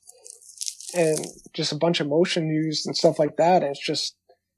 [0.95, 3.61] and just a bunch of motion used and stuff like that.
[3.61, 4.15] And it's just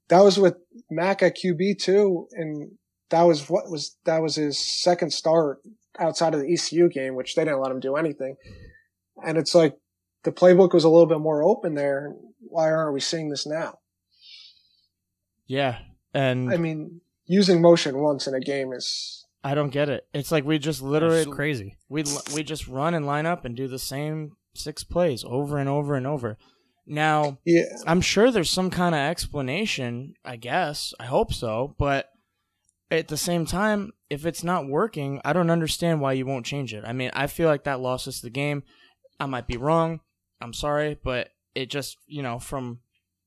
[0.08, 0.56] that was with
[0.90, 2.72] Mack at QB too, and
[3.10, 5.58] that was what was that was his second start
[5.98, 8.36] outside of the ECU game, which they didn't let him do anything.
[9.24, 9.74] And it's like
[10.24, 12.14] the playbook was a little bit more open there.
[12.40, 13.78] Why aren't we seeing this now?
[15.46, 15.78] Yeah.
[16.14, 20.06] And I mean, using motion once in a game is I don't get it.
[20.12, 21.76] It's like we just literally It's crazy.
[21.88, 25.68] we we just run and line up and do the same six plays over and
[25.68, 26.36] over and over.
[26.86, 27.64] Now, yeah.
[27.86, 30.94] I'm sure there's some kind of explanation, I guess.
[30.98, 32.08] I hope so, but
[32.90, 36.72] at the same time, if it's not working, I don't understand why you won't change
[36.72, 36.84] it.
[36.86, 38.62] I mean, I feel like that lost us the game.
[39.20, 40.00] I might be wrong.
[40.40, 42.80] I'm sorry, but it just, you know, from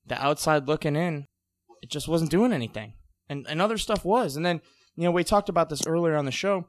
[0.06, 1.28] the outside looking in,
[1.82, 2.94] it just wasn't doing anything.
[3.28, 4.34] And and other stuff was.
[4.34, 4.60] And then,
[4.96, 6.66] you know, we talked about this earlier on the show.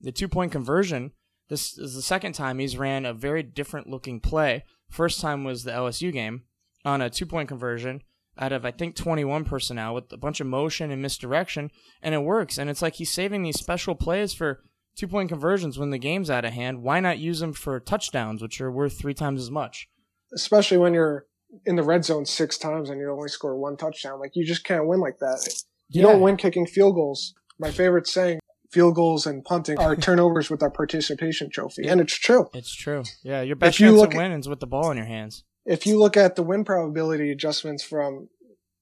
[0.00, 1.12] The two point conversion.
[1.48, 4.64] This is the second time he's ran a very different looking play.
[4.88, 6.42] First time was the LSU game
[6.84, 8.02] on a two point conversion
[8.38, 11.70] out of I think 21 personnel with a bunch of motion and misdirection,
[12.02, 12.58] and it works.
[12.58, 14.62] And it's like he's saving these special plays for
[14.96, 16.82] two point conversions when the game's out of hand.
[16.82, 19.88] Why not use them for touchdowns, which are worth three times as much?
[20.34, 21.26] Especially when you're
[21.66, 24.18] in the red zone six times and you only score one touchdown.
[24.18, 25.46] Like you just can't win like that.
[25.90, 27.34] You don't win kicking field goals.
[27.62, 28.40] My favorite saying,
[28.70, 31.86] field goals and punting are turnovers with our participation trophy.
[31.86, 32.48] And it's true.
[32.52, 33.04] It's true.
[33.22, 35.06] Yeah, your best If you chance of at- winning is with the ball in your
[35.06, 35.44] hands.
[35.64, 38.28] If you look at the win probability adjustments from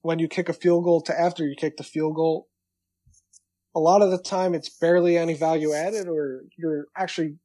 [0.00, 2.48] when you kick a field goal to after you kick the field goal,
[3.76, 7.36] a lot of the time it's barely any value added or you're actually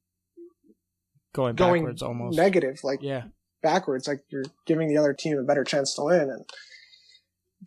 [1.34, 2.38] Going, going backwards almost.
[2.38, 2.80] negative.
[2.82, 3.24] Like yeah.
[3.62, 6.22] backwards, like you're giving the other team a better chance to win.
[6.30, 6.46] And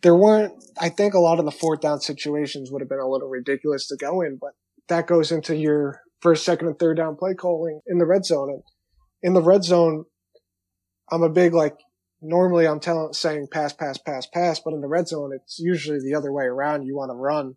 [0.01, 3.07] there weren't, I think a lot of the fourth down situations would have been a
[3.07, 4.51] little ridiculous to go in, but
[4.87, 8.49] that goes into your first, second, and third down play calling in the red zone.
[8.49, 8.63] And
[9.21, 10.05] in the red zone,
[11.11, 11.77] I'm a big like,
[12.21, 15.99] normally I'm telling, saying pass, pass, pass, pass, but in the red zone, it's usually
[15.99, 16.83] the other way around.
[16.83, 17.55] You want to run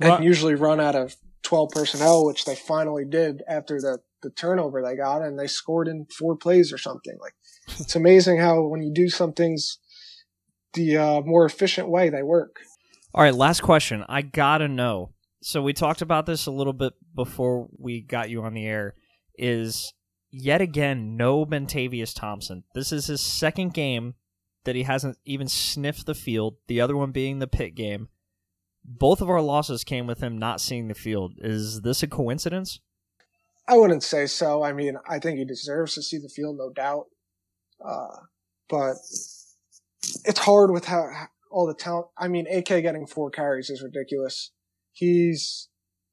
[0.00, 4.82] and usually run out of 12 personnel, which they finally did after the, the turnover
[4.82, 7.16] they got and they scored in four plays or something.
[7.20, 7.34] Like
[7.80, 9.78] it's amazing how when you do some things
[10.74, 12.60] the uh, more efficient way, they work.
[13.14, 14.04] All right, last question.
[14.08, 15.12] I gotta know.
[15.42, 18.94] So we talked about this a little bit before we got you on the air.
[19.36, 19.92] Is
[20.30, 22.64] yet again no Bentavious Thompson.
[22.74, 24.14] This is his second game
[24.64, 26.56] that he hasn't even sniffed the field.
[26.68, 28.08] The other one being the Pitt game.
[28.84, 31.34] Both of our losses came with him not seeing the field.
[31.38, 32.80] Is this a coincidence?
[33.68, 34.62] I wouldn't say so.
[34.62, 37.06] I mean, I think he deserves to see the field, no doubt.
[37.84, 38.16] Uh,
[38.68, 38.96] but
[40.24, 41.08] it's hard with how,
[41.50, 42.06] all the talent.
[42.18, 44.50] I mean, AK getting four carries is ridiculous.
[44.92, 45.68] He's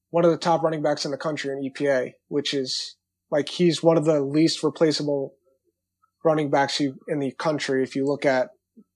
[0.09, 2.95] one of the top running backs in the country in EPA, which is
[3.31, 5.33] like he's one of the least replaceable
[6.23, 8.49] running backs in the country if you look at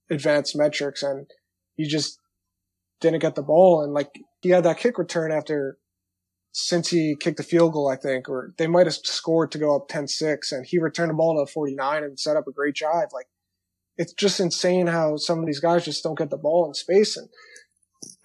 [0.09, 1.27] advanced metrics and
[1.75, 2.19] he just
[2.99, 5.77] didn't get the ball and like he had that kick return after
[6.53, 9.89] Cincy kicked the field goal, I think, or they might have scored to go up
[9.89, 13.07] 10-6 and he returned the ball to 49 and set up a great drive.
[13.11, 13.25] Like
[13.97, 17.17] it's just insane how some of these guys just don't get the ball in space.
[17.17, 17.29] And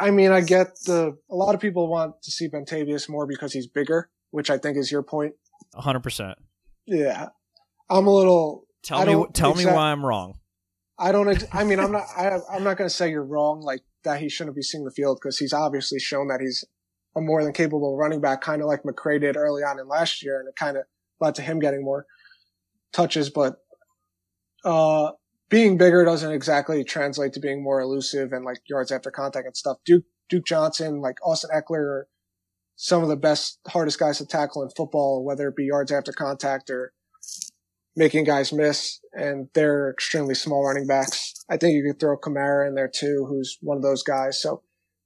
[0.01, 3.53] I mean, I get the, a lot of people want to see Bentavious more because
[3.53, 5.35] he's bigger, which I think is your point.
[5.75, 6.35] 100%.
[6.87, 7.29] Yeah.
[7.91, 10.39] I'm a little, Tell me tell me why I'm wrong.
[10.99, 13.61] I don't, ex- I mean, I'm not, I, I'm not going to say you're wrong,
[13.61, 16.65] like that he shouldn't be seeing the field because he's obviously shown that he's
[17.17, 20.23] a more than capable running back, kind of like McCrae did early on in last
[20.23, 20.39] year.
[20.39, 20.85] And it kind of
[21.21, 22.07] led to him getting more
[22.93, 23.57] touches, but,
[24.65, 25.13] uh,
[25.49, 29.57] being bigger doesn't exactly translate to being more elusive and like yards after contact and
[29.57, 29.79] stuff.
[29.85, 32.09] Duke, Duke Johnson, like Austin Ekeler are
[32.77, 36.13] some of the best, hardest guys to tackle in football, whether it be yards after
[36.13, 36.93] contact or
[37.97, 41.35] making guys miss, and they're extremely small running backs.
[41.51, 44.41] I think you could throw Kamara in there too, who's one of those guys.
[44.41, 44.63] So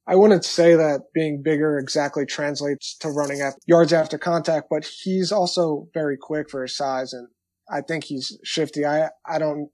[0.07, 4.85] I wouldn't say that being bigger exactly translates to running at yards after contact, but
[4.85, 7.29] he's also very quick for his size, and
[7.71, 8.85] I think he's shifty.
[8.85, 9.71] I I don't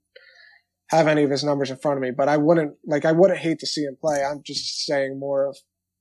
[0.89, 3.39] have any of his numbers in front of me, but I wouldn't like I wouldn't
[3.39, 4.23] hate to see him play.
[4.23, 5.57] I'm just saying more of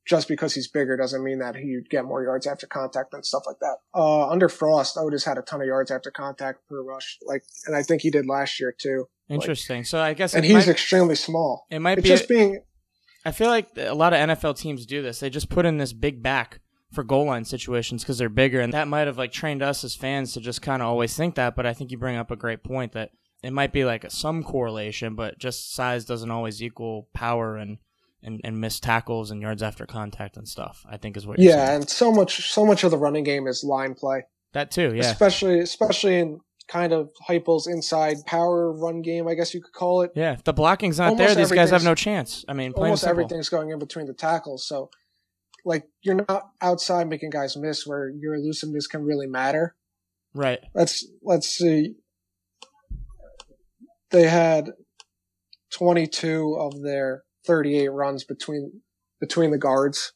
[0.07, 3.43] just because he's bigger doesn't mean that he'd get more yards after contact and stuff
[3.47, 3.77] like that.
[3.95, 7.77] Uh, under Frost, Otis had a ton of yards after contact per rush, like, and
[7.77, 9.07] I think he did last year too.
[9.29, 9.85] Interesting.
[9.85, 11.67] so I guess And he's might, extremely small.
[11.71, 12.09] it might It's be.
[12.09, 12.63] just being
[13.27, 15.21] I feel like a lot of NFL teams do this.
[15.21, 16.61] They just put in this big back
[16.93, 19.95] for goal line situations because they're bigger, and that might have like trained us as
[19.95, 21.55] fans to just kind of always think that.
[21.55, 23.11] But I think you bring up a great point that
[23.43, 27.79] it might be like a, some correlation, but just size doesn't always equal power and
[28.23, 30.85] and, and missed tackles and yards after contact and stuff.
[30.89, 31.77] I think is what you're yeah, saying.
[31.77, 34.25] and so much so much of the running game is line play.
[34.53, 35.11] That too, yeah.
[35.11, 40.03] especially especially in kind of Heupel's inside power run game, I guess you could call
[40.03, 40.13] it.
[40.15, 42.45] Yeah, if the blocking's not Almost there, these guys have no chance.
[42.49, 44.91] I mean, Almost everything's going in between the tackles, so
[45.65, 49.77] like you're not outside making guys miss where your elusiveness can really matter.
[50.35, 50.61] Right.
[50.75, 51.97] Let's let's see.
[54.11, 54.71] They had
[55.71, 58.81] 22 of their 38 runs between
[59.21, 60.13] between the guards,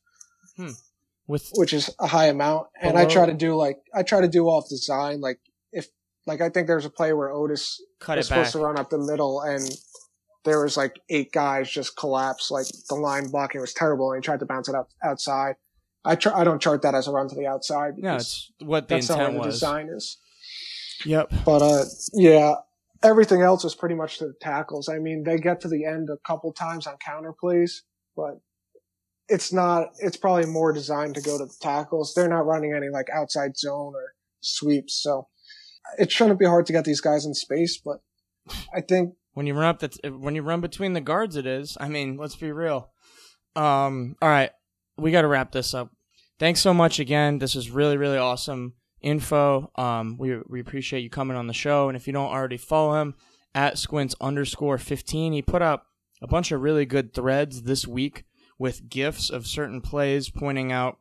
[1.27, 2.69] With which is a high amount.
[2.81, 5.21] And I try to do like I try to do off design.
[5.21, 5.41] Like
[5.73, 5.89] if
[6.27, 8.37] like I think there's a play where Otis cut was it back.
[8.47, 9.69] supposed to run up the middle and
[10.45, 12.51] there was like eight guys just collapsed.
[12.51, 15.57] Like the line blocking was terrible and he tried to bounce it up outside.
[16.05, 18.89] I try, I don't chart that as a run to the outside No, it's what
[18.89, 19.55] the that's intent what the was.
[19.57, 20.19] design is.
[21.05, 21.33] Yep.
[21.45, 22.55] But uh, yeah,
[23.03, 24.89] everything else is pretty much to the tackles.
[24.89, 27.83] I mean, they get to the end a couple times on counter plays,
[28.17, 28.41] but
[29.29, 29.89] it's not.
[29.99, 32.13] It's probably more designed to go to the tackles.
[32.15, 35.29] They're not running any like outside zone or sweeps, so
[35.99, 37.81] it shouldn't be hard to get these guys in space.
[37.83, 37.99] But
[38.75, 41.77] I think When you run up the when you run between the guards, it is.
[41.81, 42.91] I mean, let's be real.
[43.57, 44.17] Um.
[44.21, 44.51] All right,
[44.97, 45.91] we got to wrap this up.
[46.39, 47.39] Thanks so much again.
[47.39, 49.71] This is really really awesome info.
[49.77, 50.17] Um.
[50.19, 53.15] We we appreciate you coming on the show, and if you don't already follow him
[53.55, 55.87] at squints underscore fifteen, he put up
[56.21, 58.25] a bunch of really good threads this week
[58.59, 60.99] with gifs of certain plays, pointing out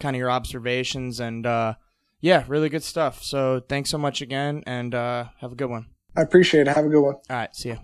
[0.00, 1.74] kind of your observations and uh,
[2.20, 3.22] yeah, really good stuff.
[3.22, 5.86] So thanks so much again, and uh, have a good one.
[6.16, 6.74] I appreciate it.
[6.74, 7.14] Have a good one.
[7.14, 7.76] All right, see ya.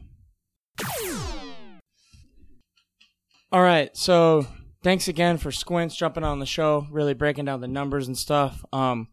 [3.50, 4.46] All right, so
[4.82, 8.64] thanks again for Squints jumping on the show, really breaking down the numbers and stuff.
[8.72, 9.08] Um,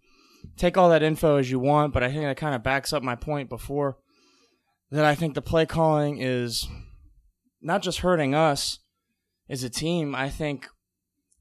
[0.58, 3.04] take all that info as you want, but I think that kind of backs up
[3.04, 3.98] my point before
[4.92, 6.68] that I think the play calling is
[7.62, 8.80] not just hurting us
[9.50, 10.16] as a team.
[10.16, 10.68] I think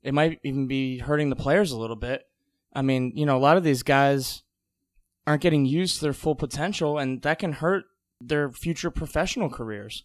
[0.02, 2.22] it might even be hurting the players a little bit.
[2.72, 4.42] I mean, you know, a lot of these guys
[5.26, 7.84] aren't getting used to their full potential, and that can hurt
[8.20, 10.04] their future professional careers.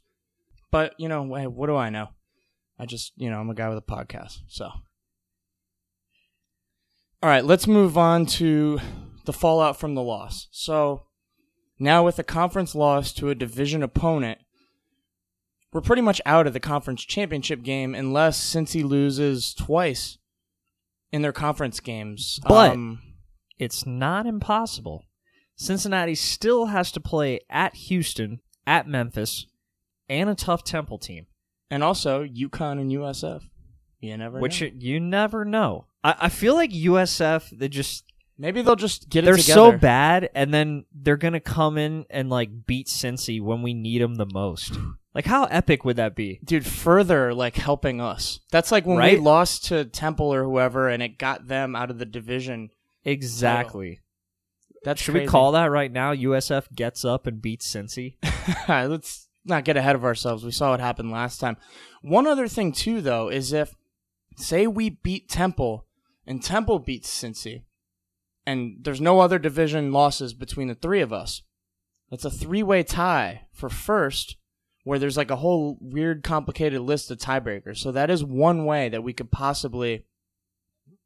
[0.72, 2.10] But, you know, what do I know?
[2.78, 4.39] I just, you know, I'm a guy with a podcast.
[4.47, 4.70] So.
[7.22, 8.80] All right, let's move on to
[9.26, 10.48] the fallout from the loss.
[10.52, 11.04] So,
[11.78, 14.40] now with a conference loss to a division opponent,
[15.74, 20.18] we're pretty much out of the conference championship game unless Cincy loses twice
[21.12, 22.40] in their conference games.
[22.48, 23.02] But- um,
[23.58, 25.04] It's not impossible.
[25.58, 29.46] Cincinnati still has to play at Houston, at Memphis,
[30.08, 31.28] and a tough Temple team,
[31.70, 33.42] and also UConn and USF.
[34.00, 34.68] You never which know.
[34.68, 35.86] it- you never know.
[36.04, 38.06] I, I feel like USF they just
[38.41, 39.74] Maybe they'll just get it they're together.
[39.74, 44.02] so bad, and then they're gonna come in and like beat Cincy when we need
[44.02, 44.78] them the most.
[45.14, 46.39] Like how epic would that be?
[46.45, 48.39] Dude, further like helping us.
[48.52, 52.00] That's like when we lost to Temple or whoever and it got them out of
[52.00, 52.70] the division.
[53.04, 54.00] Exactly.
[54.86, 56.14] That's Should we call that right now?
[56.14, 58.16] USF gets up and beats Cincy.
[58.70, 60.45] Let's not get ahead of ourselves.
[60.45, 61.58] We saw what happened last time.
[62.02, 63.76] One other thing too though is if
[64.40, 65.86] say we beat Temple
[66.26, 67.64] and Temple beats Cincy
[68.46, 71.44] and there's no other division losses between the three of us.
[72.10, 74.38] That's a three-way tie for first
[74.84, 77.78] where there's like a whole weird complicated list of tiebreakers.
[77.78, 80.06] So that is one way that we could possibly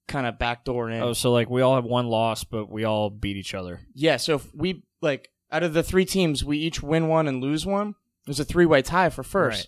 [0.07, 1.01] kind of backdoor in.
[1.01, 3.81] Oh, so like we all have one loss, but we all beat each other.
[3.93, 7.41] Yeah, so if we like out of the three teams, we each win one and
[7.41, 7.95] lose one.
[8.25, 9.67] There's a three way tie for first.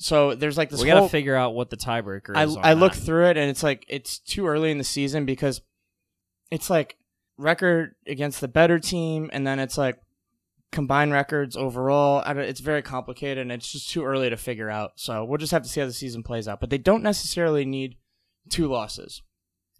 [0.00, 2.56] So there's like this we gotta figure out what the tiebreaker I is.
[2.56, 2.94] I that.
[2.94, 5.60] through it and it's like it's too early in the season because
[6.50, 6.96] it's like
[7.36, 9.98] record against the better team and then it's like
[10.72, 12.22] combined records overall.
[12.24, 14.92] I don't, it's very complicated and it's just too early to figure out.
[14.96, 16.60] So we'll just have to see how the season plays out.
[16.60, 17.96] But they don't necessarily need
[18.48, 19.22] two losses.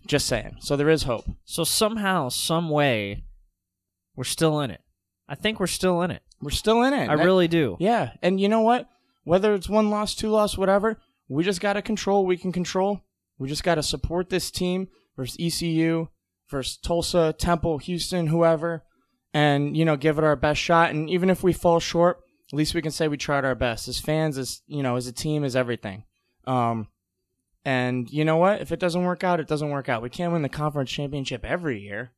[0.06, 0.56] Just saying.
[0.60, 1.24] So there is hope.
[1.44, 3.24] So somehow, some way,
[4.16, 4.80] we're still in it.
[5.28, 6.22] I think we're still in it.
[6.40, 7.08] We're still in it.
[7.08, 7.76] I really do.
[7.78, 8.88] Yeah, and you know what?
[9.24, 10.98] Whether it's one loss, two loss, whatever,
[11.28, 13.02] We just got to control we can control.
[13.38, 16.08] We just got to support this team versus ECU,
[16.50, 18.84] versus Tulsa, Temple, Houston, whoever,
[19.32, 20.90] and you know give it our best shot.
[20.90, 22.18] And even if we fall short,
[22.52, 23.86] at least we can say we tried our best.
[23.86, 26.04] As fans, as you know, as a team, as everything.
[26.46, 26.88] Um,
[27.64, 28.60] and you know what?
[28.60, 30.02] If it doesn't work out, it doesn't work out.
[30.02, 32.12] We can't win the conference championship every year.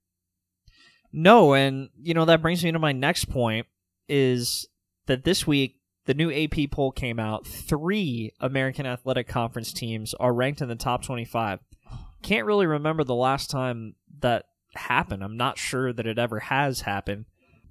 [1.12, 3.66] No, and you know that brings me to my next point
[4.08, 4.66] is
[5.06, 7.46] that this week the new AP poll came out.
[7.46, 11.60] Three American Athletic Conference teams are ranked in the top 25.
[12.22, 15.22] Can't really remember the last time that happened.
[15.22, 17.26] I'm not sure that it ever has happened.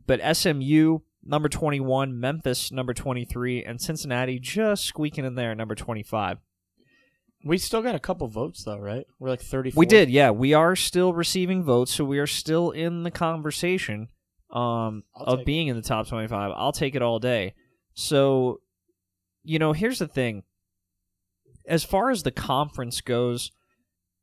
[0.07, 6.37] But SMU, number 21, Memphis, number 23, and Cincinnati just squeaking in there, number 25.
[7.43, 9.05] We still got a couple votes though, right?
[9.19, 9.79] We're like 34.
[9.79, 10.29] We did, yeah.
[10.29, 14.09] We are still receiving votes, so we are still in the conversation
[14.51, 16.51] um, of being in the top 25.
[16.55, 17.55] I'll take it all day.
[17.93, 18.61] So,
[19.43, 20.43] you know, here's the thing.
[21.67, 23.51] As far as the conference goes,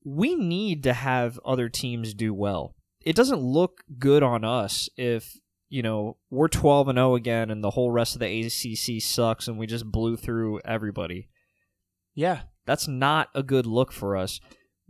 [0.04, 2.74] we need to have other teams do well.
[3.04, 5.38] It doesn't look good on us if,
[5.68, 9.48] you know, we're 12 and 0 again and the whole rest of the ACC sucks
[9.48, 11.28] and we just blew through everybody.
[12.14, 12.42] Yeah.
[12.68, 14.40] That's not a good look for us.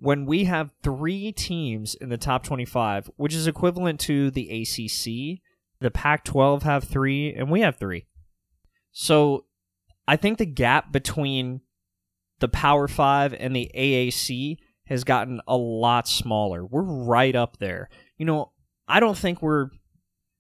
[0.01, 5.41] When we have three teams in the top 25, which is equivalent to the ACC,
[5.81, 8.07] the Pac 12 have three, and we have three.
[8.93, 9.45] So
[10.07, 11.61] I think the gap between
[12.41, 16.65] the Power 5 and the AAC has gotten a lot smaller.
[16.65, 17.91] We're right up there.
[18.17, 18.53] You know,
[18.87, 19.71] I don't think we're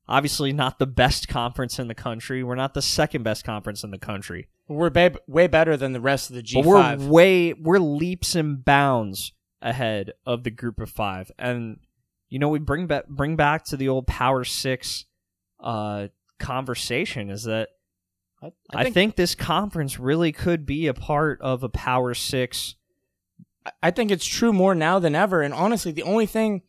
[0.08, 2.42] obviously not the best conference in the country.
[2.42, 4.48] We're not the second best conference in the country.
[4.66, 6.64] We're ba- way better than the rest of the G5.
[6.64, 11.78] But we're way we're leaps and bounds ahead of the group of five, and
[12.28, 15.04] you know we bring back bring back to the old Power Six
[15.60, 17.70] uh, conversation is that
[18.42, 22.76] I, I think, this conference really could be a part of a Power Six.
[23.82, 25.42] I think it's true more now than ever.
[25.42, 26.62] And honestly, the only thing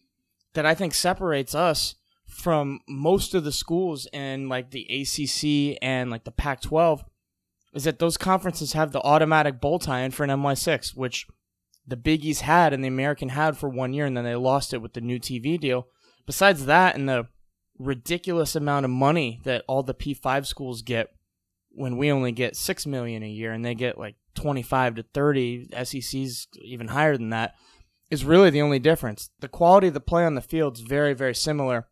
[0.53, 1.95] that I think separates us
[2.27, 7.03] from most of the schools in like the ACC and like the Pac 12
[7.73, 11.27] is that those conferences have the automatic bowl tie in for an NY6, which
[11.85, 14.73] the Big East had and the American had for one year, and then they lost
[14.73, 15.87] it with the new TV deal.
[16.25, 17.27] Besides that, and the
[17.77, 21.11] ridiculous amount of money that all the P5 schools get
[21.71, 25.69] when we only get 6 million a year and they get like 25 to 30
[25.83, 27.55] SEC's even higher than that
[28.09, 29.29] is really the only difference.
[29.39, 31.87] The quality of the play on the field is very very similar.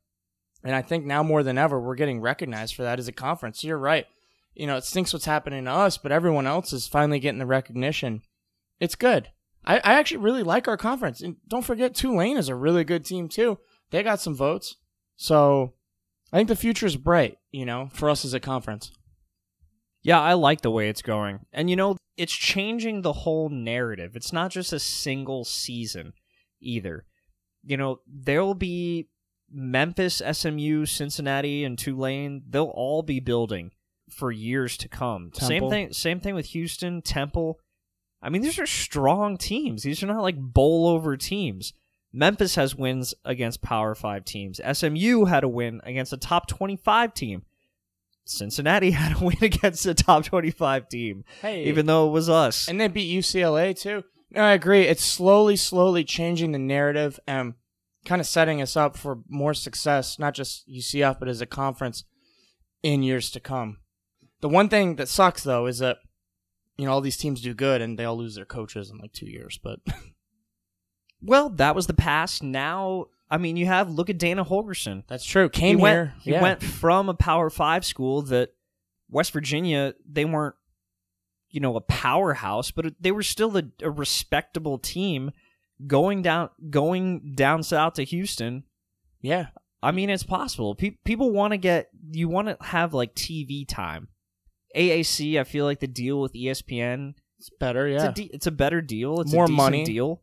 [0.64, 3.64] And I think now more than ever we're getting recognized for that as a conference.
[3.64, 4.06] You're right.
[4.54, 7.46] You know, it stinks what's happening to us, but everyone else is finally getting the
[7.46, 8.22] recognition.
[8.80, 9.30] It's good.
[9.64, 11.22] I, I actually really like our conference.
[11.22, 13.60] And don't forget Tulane is a really good team too.
[13.92, 14.78] They got some votes.
[15.16, 15.74] So
[16.32, 18.92] I think the future is bright, you know, for us as a conference.
[20.04, 21.40] Yeah, I like the way it's going.
[21.52, 24.16] And you know, it's changing the whole narrative.
[24.16, 26.14] It's not just a single season
[26.62, 27.06] either.
[27.64, 29.10] You know, there'll be
[29.52, 32.44] Memphis, SMU, Cincinnati, and Tulane.
[32.50, 33.72] They'll all be building
[34.10, 35.32] for years to come.
[35.34, 37.60] Same thing same thing with Houston, Temple.
[38.22, 39.84] I mean, these are strong teams.
[39.84, 41.74] These are not like bowl over teams.
[42.12, 44.60] Memphis has wins against Power 5 teams.
[44.72, 47.44] SMU had a win against a top 25 team.
[48.30, 52.68] Cincinnati had a win against a top 25 team, Hey, even though it was us.
[52.68, 54.04] and they beat UCLA too.
[54.32, 54.82] No, I agree.
[54.82, 57.54] It's slowly, slowly changing the narrative and
[58.06, 62.04] kind of setting us up for more success, not just UCF, but as a conference
[62.84, 63.78] in years to come.
[64.42, 65.98] The one thing that sucks though is that
[66.78, 69.14] you know all these teams do good and they all lose their coaches in like
[69.14, 69.60] two years.
[69.64, 69.80] But
[71.22, 72.44] well, that was the past.
[72.44, 75.04] Now, I mean, you have look at Dana Holgorsen.
[75.08, 75.50] that's true.
[75.50, 76.14] Came he went, here.
[76.22, 76.42] He yeah.
[76.42, 78.54] went from a Power Five school that
[79.10, 80.56] West Virginia they weren't,
[81.50, 85.32] you know, a powerhouse, but they were still a, a respectable team.
[85.86, 88.64] Going down, going down south to Houston.
[89.22, 89.48] Yeah,
[89.84, 90.74] I mean, it's possible.
[90.74, 94.08] Pe- people want to get, you want to have like TV time.
[94.76, 97.88] AAC, I feel like the deal with ESPN it's better.
[97.88, 97.98] yeah.
[97.98, 99.22] it's a de- it's a better deal.
[99.22, 99.84] It's More a decent money.
[99.84, 100.22] deal,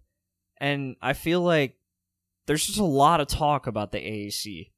[0.59, 1.76] and I feel like
[2.47, 4.70] there's just a lot of talk about the AAC.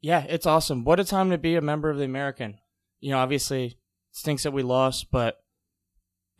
[0.00, 0.84] Yeah, it's awesome.
[0.84, 2.58] What a time to be a member of the American.
[3.00, 3.78] You know, obviously
[4.10, 5.42] stinks that we lost, but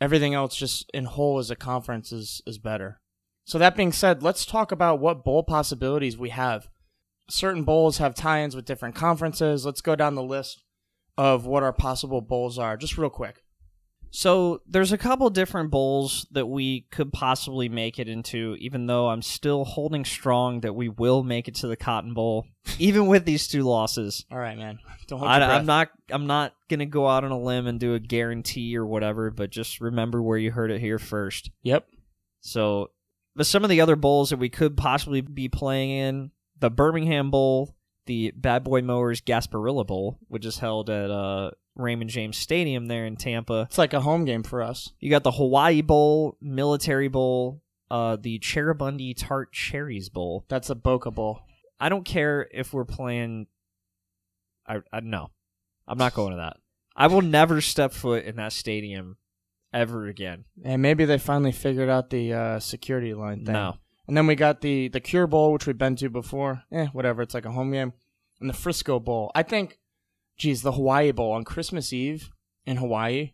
[0.01, 2.99] everything else just in whole as a conference is is better.
[3.45, 6.69] So that being said, let's talk about what bowl possibilities we have.
[7.29, 9.65] Certain bowls have tie-ins with different conferences.
[9.65, 10.63] Let's go down the list
[11.17, 13.42] of what our possible bowls are, just real quick.
[14.15, 19.09] So there's a couple different bowls that we could possibly make it into, even though
[19.09, 22.45] I'm still holding strong that we will make it to the Cotton Bowl,
[22.79, 24.23] even with these two losses.
[24.31, 24.77] All right, man.
[25.07, 25.59] Don't hold I, your breath.
[25.59, 25.89] I'm not.
[26.11, 29.49] I'm not gonna go out on a limb and do a guarantee or whatever, but
[29.49, 31.49] just remember where you heard it here first.
[31.63, 31.87] Yep.
[32.41, 32.91] So,
[33.35, 37.31] but some of the other bowls that we could possibly be playing in the Birmingham
[37.31, 42.87] Bowl, the Bad Boy Mowers Gasparilla Bowl, which is held at uh, Raymond James Stadium
[42.87, 43.61] there in Tampa.
[43.67, 44.91] It's like a home game for us.
[44.99, 50.45] You got the Hawaii Bowl, Military Bowl, uh, the Cheribundi Tart Cherries Bowl.
[50.49, 51.41] That's a Boca Bowl.
[51.79, 53.47] I don't care if we're playing.
[54.67, 55.31] I, I no,
[55.87, 56.57] I'm not going to that.
[56.95, 59.17] I will never step foot in that stadium
[59.73, 60.45] ever again.
[60.63, 63.53] And maybe they finally figured out the uh, security line thing.
[63.53, 63.77] No.
[64.07, 66.63] And then we got the the Cure Bowl, which we've been to before.
[66.71, 67.21] Eh, whatever.
[67.21, 67.93] It's like a home game.
[68.39, 69.31] And the Frisco Bowl.
[69.33, 69.79] I think,
[70.37, 72.29] geez, the Hawaii Bowl on Christmas Eve
[72.65, 73.33] in Hawaii.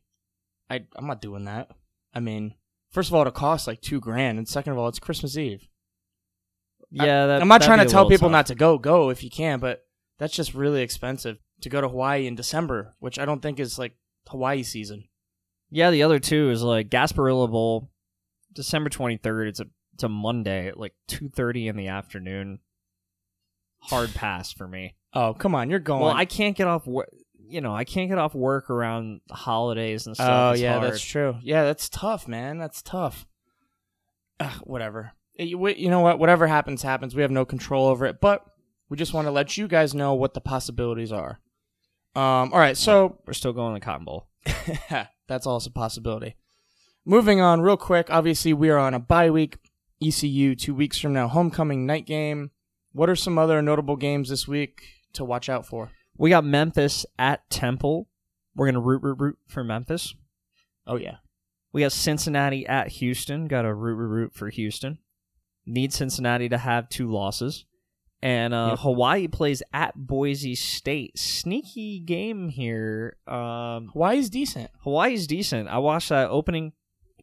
[0.70, 1.72] I I'm not doing that.
[2.14, 2.56] I mean,
[2.92, 5.68] first of all, it costs like two grand, and second of all, it's Christmas Eve.
[6.92, 8.34] Yeah, that, I'm not trying to tell people tough.
[8.34, 8.78] not to go.
[8.78, 9.86] Go if you can, but
[10.18, 13.78] that's just really expensive to go to Hawaii in December, which I don't think is
[13.78, 13.96] like
[14.28, 15.06] Hawaii season.
[15.70, 17.92] Yeah, the other two is like Gasparilla Bowl,
[18.54, 19.50] December 23rd.
[19.50, 19.68] It's a
[20.04, 22.60] a Monday at like 2:30 in the afternoon.
[23.82, 24.96] Hard pass for me.
[25.14, 26.02] Oh, come on, you're going.
[26.02, 27.10] Well, I can't get off work.
[27.48, 30.30] You know, I can't get off work around the holidays and stuff.
[30.30, 30.92] Oh It's yeah, hard.
[30.92, 31.36] that's true.
[31.42, 32.58] Yeah, that's tough, man.
[32.60, 33.26] That's tough.
[34.40, 35.14] Ugh, whatever.
[35.38, 36.20] Eh, You you know what?
[36.20, 37.16] Whatever happens, happens.
[37.16, 38.46] We have no control over it, but
[38.90, 41.40] we just want to let you guys know what the possibilities are.
[42.16, 42.52] Um.
[42.54, 42.78] All right.
[42.78, 44.28] So We're still going to Cotton Bowl.
[45.28, 46.36] that's also a possibility.
[47.06, 48.08] Moving on, real quick.
[48.12, 49.58] Obviously, we are on a bye week.
[50.02, 52.52] ECU two weeks from now, homecoming night game.
[52.92, 54.82] What are some other notable games this week
[55.14, 55.92] to watch out for?
[56.18, 58.08] We got Memphis at Temple.
[58.56, 60.14] We're gonna root root root for Memphis.
[60.88, 61.18] Oh yeah,
[61.72, 63.48] We got Cincinnati at Houston.
[63.48, 64.98] Got to root root root for Houston.
[65.66, 67.66] Need Cincinnati to have two losses.
[68.22, 68.80] And uh, Yep.
[68.80, 71.18] Hawaii plays at Boise State.
[71.18, 73.16] Sneaky game here.
[73.28, 74.72] Um, Hawaii's decent.
[74.80, 75.70] Hawaii's decent.
[75.70, 76.74] I watched that opening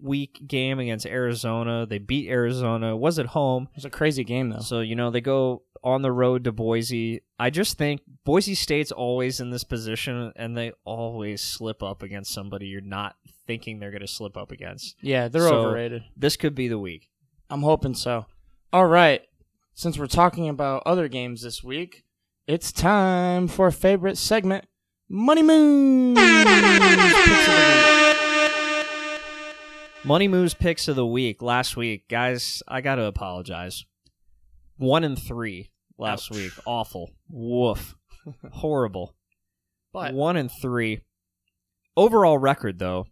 [0.03, 1.87] week game against Arizona.
[1.87, 2.93] They beat Arizona.
[2.95, 3.69] It was at home.
[3.73, 4.61] It was a crazy game though.
[4.61, 7.23] So, you know, they go on the road to Boise.
[7.39, 12.33] I just think Boise State's always in this position and they always slip up against
[12.33, 13.17] somebody you're not
[13.47, 14.97] thinking they're going to slip up against.
[15.01, 16.03] Yeah, they're So- overrated.
[16.17, 17.09] This could be the week.
[17.49, 18.27] I'm hoping so.
[18.73, 19.23] All right.
[19.75, 22.05] Since we're talking about other games this week,
[22.47, 24.65] it's time for a favorite segment,
[25.09, 26.15] Money Moon.
[26.17, 28.17] Picks of the week.
[30.07, 32.09] Money Moves picks of the week last week.
[32.09, 33.85] Guys, I got to apologize.
[34.77, 36.37] 1 and 3 last Ouch.
[36.37, 36.53] week.
[36.65, 37.11] Awful.
[37.29, 37.97] Woof.
[38.53, 39.15] Horrible.
[39.93, 41.01] But one and three.
[41.97, 43.07] Overall record though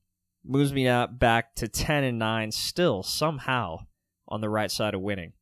[0.44, 2.52] moves me out back to ten and nine.
[2.52, 3.78] Still somehow
[4.28, 5.32] on the right side of winning.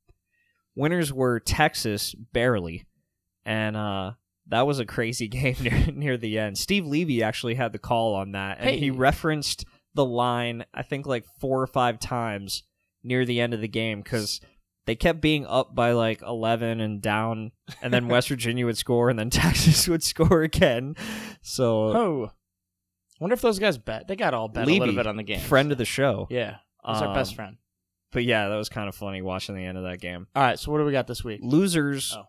[0.76, 2.84] Winners were Texas barely,
[3.44, 4.12] and uh,
[4.46, 6.58] that was a crazy game near, near the end.
[6.58, 8.78] Steve Levy actually had the call on that, and Hey.
[8.78, 12.62] he referenced the line I think like four or five times
[13.02, 14.40] near the end of the game because
[14.86, 19.10] they kept being up by like 11 and down and then west virginia would score
[19.10, 20.94] and then texas would score again
[21.42, 21.66] so
[21.96, 22.32] oh,
[23.20, 24.08] wonder if those guys bet.
[24.08, 25.40] They got all bet a little bit on the game.
[25.40, 27.56] friend of the show Yeah, he's our best Um, friend.
[28.12, 30.58] but yeah that was kind of funny watching the end of that game All right.
[30.58, 31.40] So what do we got this week?
[31.42, 32.24] losers Oh.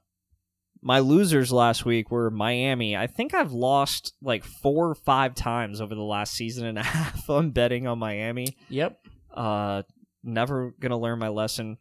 [0.86, 5.80] My losers last week were miami i think i've lost like four or five times
[5.80, 9.00] over the last season and a half on betting on miami Yep.
[9.34, 9.84] Uh,
[10.24, 11.78] never gonna learn my lesson.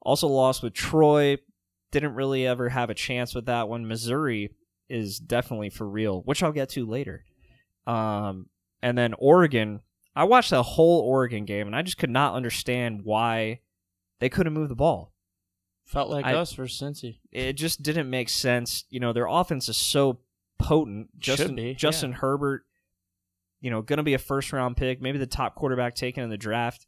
[0.00, 1.36] Also lost with Troy.
[1.92, 3.86] Didn't really ever have a chance with that one.
[3.86, 4.50] Missouri
[4.88, 7.24] is definitely for real, which I'll get to later.
[7.86, 8.46] Um,
[8.82, 9.80] and then Oregon.
[10.16, 13.60] I watched the whole Oregon game, and I just could not understand why
[14.20, 15.11] they couldn't move the ball.
[15.92, 17.18] Felt like I- us versus Cincy.
[17.30, 18.84] It just didn't make sense.
[18.88, 20.20] You know, their offense is so
[20.58, 21.18] potent.
[21.18, 22.16] Justin be, Justin yeah.
[22.16, 22.62] Herbert,
[23.60, 26.30] you know, going to be a first round pick, maybe the top quarterback taken in
[26.30, 26.86] the draft.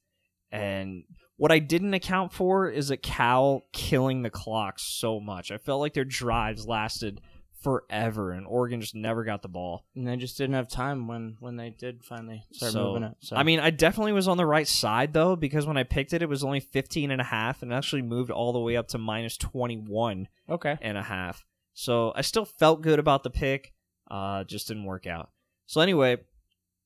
[0.51, 1.05] And
[1.37, 5.51] what I didn't account for is that Cal killing the clock so much.
[5.51, 7.21] I felt like their drives lasted
[7.65, 9.87] forever, and Oregon just never got the ball.
[9.97, 13.17] And they just didn't have time when when they did finally start so, moving it.
[13.21, 16.13] So I mean, I definitely was on the right side though because when I picked
[16.13, 18.77] it, it was only 15 and a half, and it actually moved all the way
[18.77, 20.79] up to minus 21 okay.
[20.81, 21.45] and a half.
[21.73, 23.73] So I still felt good about the pick.
[24.09, 25.31] Uh, just didn't work out.
[25.67, 26.19] So anyway,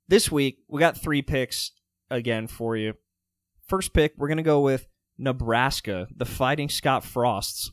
[0.06, 1.72] this week we got three picks
[2.10, 2.94] again for you.
[3.66, 4.86] First pick, we're gonna go with
[5.18, 7.72] Nebraska, the Fighting Scott Frosts,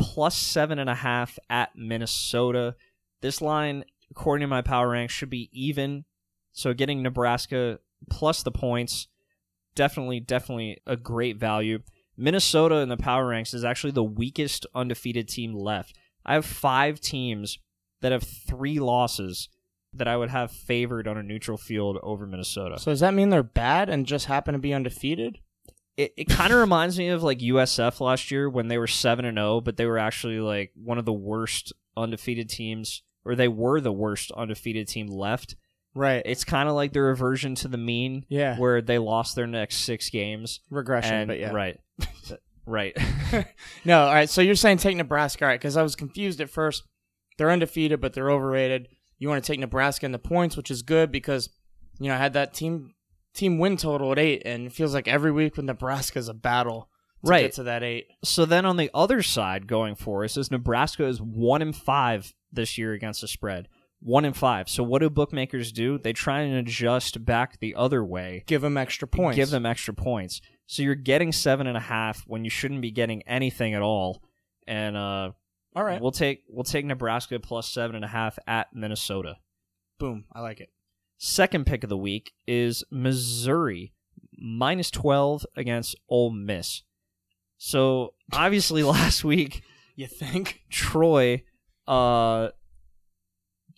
[0.00, 2.74] plus seven and a half at Minnesota.
[3.20, 6.04] This line, according to my power rank, should be even.
[6.52, 7.78] So getting Nebraska
[8.08, 9.08] plus the points.
[9.74, 11.80] Definitely, definitely a great value.
[12.16, 15.96] Minnesota in the power ranks is actually the weakest undefeated team left.
[16.24, 17.58] I have five teams
[18.00, 19.48] that have three losses
[19.92, 22.78] that I would have favored on a neutral field over Minnesota.
[22.78, 25.38] So does that mean they're bad and just happen to be undefeated?
[25.96, 29.24] It, it kind of reminds me of like USF last year when they were 7
[29.24, 33.48] and 0 but they were actually like one of the worst undefeated teams or they
[33.48, 35.56] were the worst undefeated team left.
[35.94, 36.22] Right.
[36.24, 38.56] It's kind of like the reversion to the mean Yeah.
[38.58, 41.50] where they lost their next 6 games Regression, and but yeah.
[41.50, 41.78] right.
[42.66, 42.96] right.
[43.84, 44.28] No, all right.
[44.28, 45.60] So you're saying take Nebraska, all right?
[45.60, 46.84] Because I was confused at first.
[47.38, 48.88] They're undefeated, but they're overrated.
[49.18, 51.48] You want to take Nebraska in the points, which is good because
[51.98, 52.94] you know I had that team
[53.34, 56.34] team win total at eight, and it feels like every week with Nebraska is a
[56.34, 56.88] battle
[57.24, 57.42] to Right.
[57.42, 58.08] get to that eight.
[58.24, 62.32] So then on the other side going for us is Nebraska is 1 in 5
[62.52, 63.68] this year against the spread.
[64.00, 64.68] 1 in 5.
[64.70, 65.98] So what do bookmakers do?
[65.98, 69.36] They try and adjust back the other way Give them extra points.
[69.36, 70.40] give them extra points.
[70.66, 74.22] So you're getting seven and a half when you shouldn't be getting anything at all.
[74.66, 75.32] And uh,
[75.76, 76.00] all right.
[76.00, 79.36] we'll take we'll take Nebraska plus seven and a half at Minnesota.
[79.98, 80.24] Boom.
[80.32, 80.70] I like it.
[81.22, 83.92] Second pick of the week is Missouri
[84.38, 86.82] minus twelve against Ole Miss.
[87.58, 89.62] So obviously last week
[89.96, 90.62] You think?
[90.70, 91.42] Troy
[91.86, 92.48] uh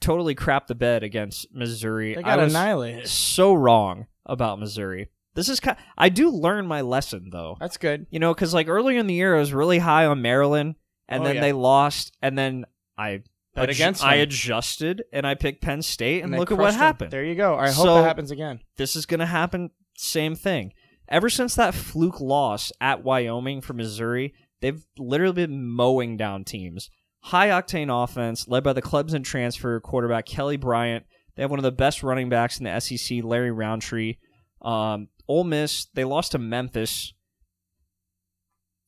[0.01, 2.15] totally crapped the bed against Missouri.
[2.15, 3.09] They I got was annihilated.
[3.09, 5.11] so wrong about Missouri.
[5.35, 5.77] This is kind.
[5.99, 7.57] I do learn my lesson though.
[7.59, 8.07] That's good.
[8.11, 10.75] You know, because like earlier in the year, I was really high on Maryland,
[11.09, 11.41] and Oh, then yeah.
[11.41, 12.67] they lost, and then
[12.99, 13.23] I
[13.55, 16.65] Bet adju- against I adjusted, and I picked Penn State, and, they look at what
[16.65, 16.87] crushed them.
[16.87, 17.11] happened.
[17.11, 17.57] There you go.
[17.57, 18.61] I hope So- that happens again.
[18.77, 19.71] This is gonna happen.
[19.97, 20.73] Same thing.
[21.09, 26.89] Ever since that fluke loss at Wyoming for Missouri, they've literally been mowing down teams.
[27.25, 31.05] High octane offense led by the Clemson transfer quarterback Kelly Bryant.
[31.37, 34.17] They have one of the best running backs in the SEC, Larry Rountree.
[34.63, 37.13] Um, Ole Miss, they lost to Memphis.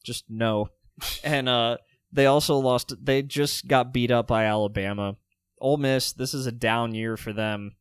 [0.04, 0.68] Just no.
[1.24, 1.76] and uh,
[2.14, 2.94] they also lost.
[3.04, 5.16] They just got beat up by Alabama.
[5.60, 7.76] Ole Miss, this is a down year for them.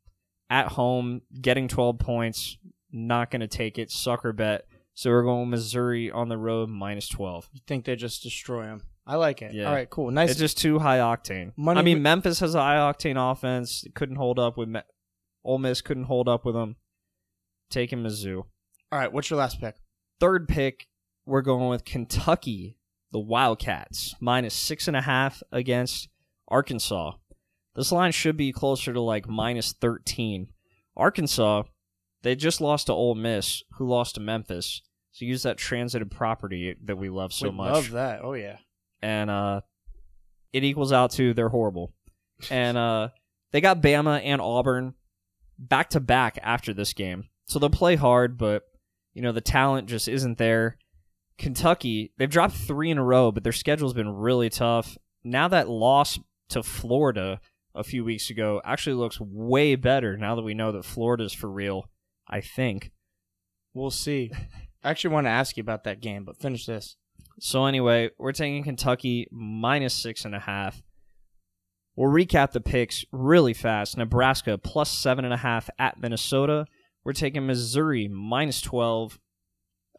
[0.50, 2.58] At home, getting 12 points,
[2.92, 3.90] not going to take it.
[3.92, 4.66] Sucker bet.
[4.94, 7.50] So we're going Missouri on the road minus 12.
[7.54, 8.84] You think they just destroy them?
[9.08, 9.54] I like it.
[9.54, 9.66] Yeah.
[9.68, 9.90] All right.
[9.90, 10.12] Cool.
[10.12, 10.32] Nice.
[10.32, 11.52] It's just too high octane.
[11.58, 13.84] Money I mean, mo- Memphis has a high octane offense.
[13.96, 14.82] Couldn't hold up with Me-
[15.44, 15.82] Ole Miss.
[15.82, 16.76] Couldn't hold up with them.
[17.70, 18.44] Taking Mizzou.
[18.92, 19.12] all right.
[19.12, 19.76] What's your last pick?
[20.20, 20.88] Third pick,
[21.26, 22.78] we're going with Kentucky,
[23.14, 26.10] the Wildcats, minus six and a half against
[26.50, 27.14] Arkansas.
[27.76, 30.48] This line should be closer to like minus 13.
[30.98, 31.64] Arkansas,
[32.24, 34.82] they just lost to Ole Miss, who lost to Memphis.
[35.12, 37.66] So use that transitive property that we love so much.
[37.66, 37.74] We much.
[37.76, 38.20] Love that.
[38.24, 38.58] Oh yeah.
[39.02, 39.62] and uh,
[40.52, 41.94] it equals out to they're horrible.
[42.50, 43.10] And uh,
[43.52, 44.96] they got Bama and Auburn
[45.58, 48.64] back to back after this game, so they'll play hard, but
[49.14, 50.78] you know the talent just isn't there.
[51.38, 54.98] Kentucky, they've dropped three in a row, but their schedule's been really tough.
[55.24, 56.20] Now that loss
[56.50, 57.40] to Florida
[57.76, 61.50] a few weeks ago actually looks way better now that we know that Florida's for
[61.50, 61.90] real.
[62.28, 62.92] I think.
[63.74, 64.32] We'll see.
[64.84, 66.98] I actually want to ask you about that game, but finish this.
[67.40, 70.84] So anyway, we're taking Kentucky minus six and a half.
[71.96, 73.98] We'll recap the picks really fast.
[73.98, 76.66] Nebraska plus seven and a half at Minnesota.
[77.04, 79.20] We're taking Missouri minus twelve.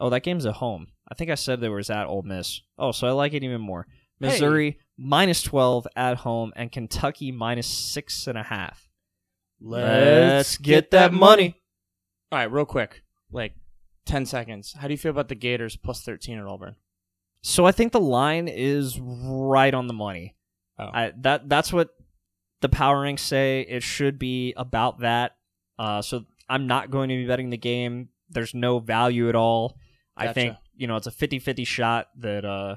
[0.01, 0.89] Oh, that game's at home.
[1.09, 2.61] I think I said there was at Ole Miss.
[2.79, 3.87] Oh, so I like it even more.
[4.21, 4.29] Hey.
[4.29, 8.89] Missouri minus twelve at home and Kentucky minus six and a half.
[9.61, 11.61] Let's get that money.
[12.31, 13.55] All right, real quick, like
[14.07, 14.75] ten seconds.
[14.79, 16.77] How do you feel about the Gators plus thirteen at Auburn?
[17.43, 20.37] So I think the line is right on the money.
[20.79, 20.91] Oh.
[20.93, 21.91] I, that that's what
[22.63, 23.61] the power ranks say.
[23.61, 25.37] It should be about that.
[25.79, 28.09] Uh, so I'm not going to be betting the game.
[28.31, 29.77] There's no value at all.
[30.17, 32.77] I think you know it's a 50-50 shot that uh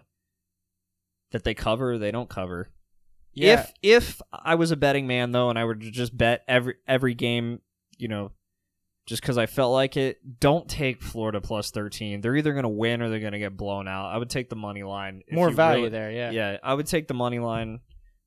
[1.31, 1.97] that they cover.
[1.97, 2.69] They don't cover.
[3.59, 6.75] If if I was a betting man though, and I were to just bet every
[6.87, 7.61] every game,
[7.97, 8.31] you know,
[9.05, 12.21] just because I felt like it, don't take Florida plus thirteen.
[12.21, 14.07] They're either going to win or they're going to get blown out.
[14.07, 15.21] I would take the money line.
[15.31, 16.31] more value really- there, yeah.
[16.31, 17.81] Yeah, I would take the money line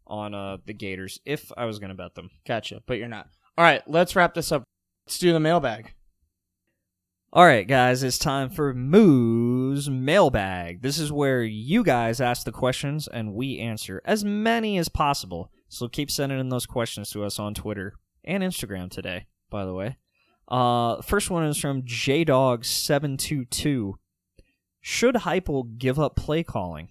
[0.06, 2.30] on uh the Gators if I was going to bet them.
[2.46, 3.28] Gotcha, but you're not.
[3.58, 4.62] All right, let's wrap this up.
[5.06, 5.92] Let's do the mailbag.
[7.32, 10.82] All right, guys, it's time for Moo's mailbag.
[10.82, 15.52] This is where you guys ask the questions and we answer as many as possible.
[15.68, 17.94] So keep sending in those questions to us on Twitter
[18.24, 19.96] and Instagram today, by the way.
[20.48, 23.92] Uh, first one is from JDog722.
[24.80, 26.88] Should Heupel give up play calling?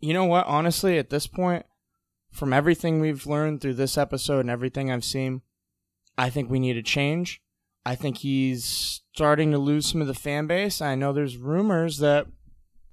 [0.00, 0.46] You know what?
[0.46, 1.66] Honestly, at this point,
[2.30, 5.42] from everything we've learned through this episode and everything I've seen,
[6.16, 7.42] I think we need a change.
[7.84, 10.80] I think he's starting to lose some of the fan base.
[10.80, 12.26] I know there's rumors that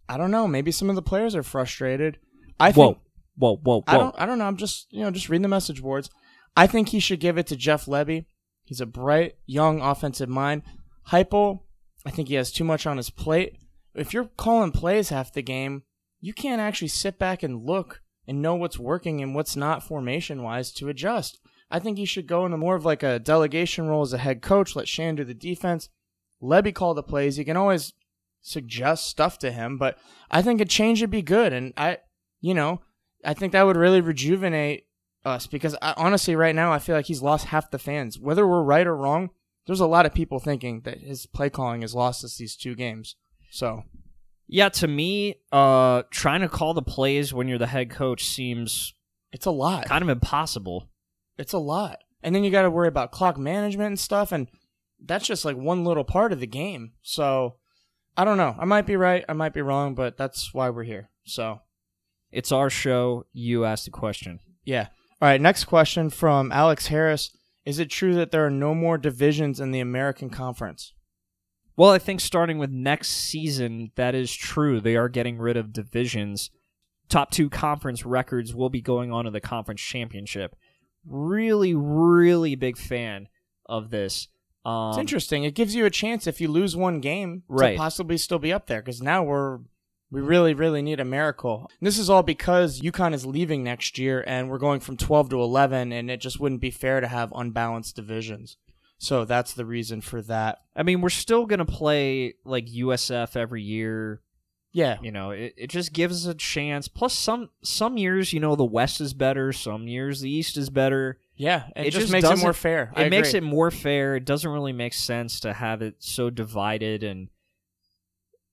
[0.08, 2.18] I don't know, maybe some of the players are frustrated.
[2.60, 2.98] I think
[3.38, 3.84] Whoa, whoa, whoa, whoa.
[3.88, 4.46] I don't I don't know.
[4.46, 6.10] I'm just you know just reading the message boards.
[6.58, 8.26] I think he should give it to Jeff Lebby.
[8.64, 10.64] He's a bright, young offensive mind.
[11.10, 11.62] Heupel,
[12.06, 13.58] I think he has too much on his plate.
[13.96, 15.84] If you're calling plays half the game,
[16.20, 20.44] you can't actually sit back and look and know what's working and what's not formation
[20.44, 21.40] wise to adjust.
[21.72, 24.42] I think he should go into more of like a delegation role as a head
[24.42, 24.76] coach.
[24.76, 25.90] Let Shan do the defense.
[26.42, 27.38] Lebby call the plays.
[27.38, 27.94] You can always
[28.42, 29.98] suggest stuff to him, but
[30.32, 31.54] I think a change would be good.
[31.54, 31.98] And I,
[32.42, 32.82] you know,
[33.24, 34.86] I think that would really rejuvenate
[35.26, 38.18] us because I, honestly, right now, I feel like he's lost half the fans.
[38.18, 39.30] Whether we're right or wrong,
[39.68, 42.76] there's a lot of people thinking that his play calling has lost us these two
[42.76, 43.16] games.
[43.52, 43.84] So
[44.48, 48.94] Yeah, to me, uh, trying to call the plays when you're the head coach seems
[49.32, 49.86] it's a lot.
[49.86, 50.89] kind of impossible.
[51.40, 52.00] It's a lot.
[52.22, 54.32] And then you got to worry about clock management and stuff.
[54.32, 54.48] And
[55.04, 56.92] that's just like one little part of the game.
[57.02, 57.56] So
[58.18, 58.56] I don't know.
[58.60, 59.24] I might be right.
[59.28, 61.10] I might be wrong, but that's why we're here.
[61.24, 61.62] So
[62.32, 63.26] It's our show.
[63.32, 64.40] You asked the question.
[64.66, 64.88] yeah.
[65.22, 65.42] All right.
[65.42, 67.36] Next question from Alex Harris.
[67.66, 70.94] Is it true that there are no more divisions in the American Conference?
[71.76, 74.80] Well, I think starting with next season, that is true.
[74.82, 76.50] They are getting rid of divisions.
[77.10, 80.56] Top two conference records will be going on to the conference championship.
[81.06, 83.28] Really, really big fan
[83.66, 84.28] of this.
[84.66, 85.44] Um, It's interesting.
[85.44, 87.72] It gives you a chance if you lose one game Right.
[87.74, 89.60] to possibly still be up there because now we're
[90.12, 91.70] we really really need a miracle.
[91.80, 95.30] And this is all because UConn is leaving next year and we're going from 12
[95.30, 98.58] to 11 and it just wouldn't be fair to have unbalanced divisions.
[98.98, 100.60] So that's the reason for that.
[100.76, 104.22] I mean, we're still gonna play like USF every year.
[104.72, 104.98] Yeah.
[105.02, 106.88] You know, it, it just gives us a chance.
[106.88, 109.52] Plus, some some years, you know, the West is better.
[109.52, 111.20] Some years, the East is better.
[111.36, 112.92] Yeah, it, It just, just makes it more fair.
[112.96, 114.16] I it makes it more fair.
[114.16, 117.30] It doesn't really make sense to have it so divided and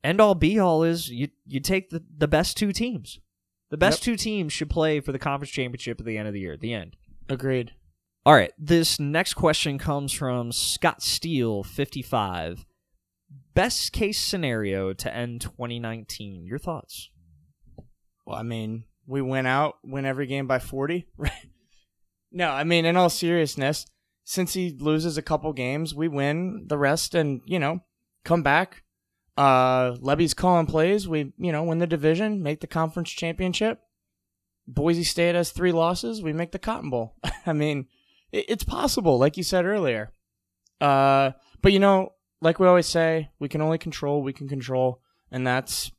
[0.05, 3.19] end all be all is you you take the, the best two teams.
[3.71, 6.41] The best two teams should play for the conference championship at the end of the
[6.41, 6.57] year.
[6.57, 6.97] The end.
[7.29, 7.73] agreed.
[8.25, 8.53] All right.
[8.57, 12.65] This next question comes from Scott Steele, 55.
[13.57, 16.45] Best case scenario to end 2019.
[16.45, 17.09] Your thoughts?
[18.27, 21.07] Well, I mean, we went out, win every game by 40.
[21.17, 21.33] Right?
[22.31, 23.87] no, I mean, in all seriousness,
[24.25, 27.81] since he loses a couple games, we win the rest and, you know,
[28.27, 28.83] come back.
[29.39, 31.09] Uh, Lebby's calling plays.
[31.09, 33.81] We, you know, win the division, make the conference championship.
[34.69, 36.21] Boise State has three losses.
[36.21, 37.17] We make the Cotton Bowl.
[37.47, 37.87] I mean,
[38.33, 40.13] it, it's possible, like you said earlier.
[40.79, 41.31] Uh,
[41.63, 45.01] but, you know, like we always say, we can only control, we can control.
[45.31, 45.91] And that's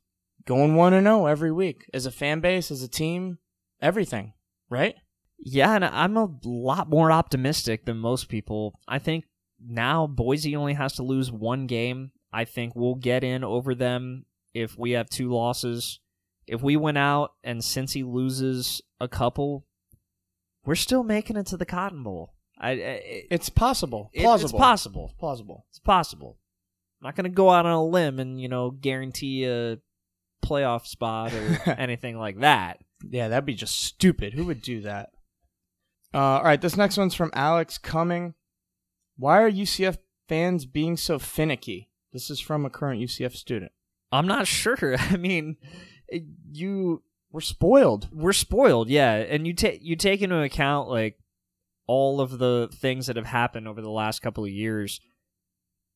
[0.46, 3.38] going 1 and 0 every week as a fan base, as a team,
[3.80, 4.32] everything,
[4.70, 4.94] right?
[5.38, 8.78] Yeah, and I'm a lot more optimistic than most people.
[8.88, 9.24] I think
[9.64, 12.12] now Boise only has to lose one game.
[12.32, 14.24] I think we'll get in over them
[14.54, 16.00] if we have two losses.
[16.46, 19.66] If we went out and Cincy loses a couple,
[20.64, 22.34] we're still making it to the Cotton Bowl.
[22.60, 24.10] I, I it, It's possible.
[24.12, 24.50] it- Plausible.
[24.58, 25.14] it's possible.
[25.18, 25.66] Plausible.
[25.70, 26.38] It's possible.
[27.00, 29.78] I'm not going to go out on a limb and you know guarantee a
[30.44, 32.78] playoff spot or anything like that.
[33.08, 34.32] Yeah, that'd be just stupid.
[34.34, 35.10] Who would do that?
[36.12, 38.34] Uh, all right, this next one's from Alex Cumming.
[39.16, 39.98] Why are UCF
[40.28, 41.90] fans being so finicky?
[42.12, 43.70] This is from a current UCF student.
[44.10, 44.96] I'm not sure.
[44.98, 45.56] I mean,
[46.50, 48.08] you We're spoiled.
[48.12, 51.18] we're spoiled, yeah, and you take you take into account like
[51.88, 55.00] all of the things that have happened over the last couple of years.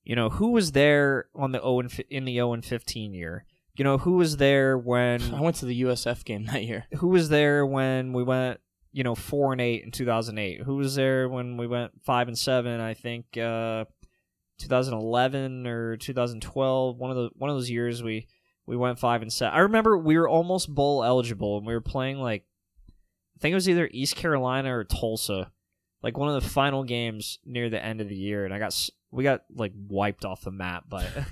[0.03, 3.15] You know, who was there on the 0 and fi- in the 0 and 15
[3.15, 3.45] year?
[3.77, 6.87] You know, who was there when I went to the USF game that year.
[6.99, 8.59] who was there when we went,
[8.91, 10.63] you know, 4 and 8 in 2008?
[10.63, 13.85] Who was there when we went 5 and 7, I think uh
[14.59, 18.27] 2011 or 2012, one of the one of those years we
[18.67, 19.55] we went 5 and 7.
[19.55, 22.45] I remember we were almost bowl eligible and we were playing like
[23.37, 25.52] I think it was either East Carolina or Tulsa.
[26.03, 28.91] Like one of the final games near the end of the year and I got
[29.11, 31.07] we got like wiped off the map but.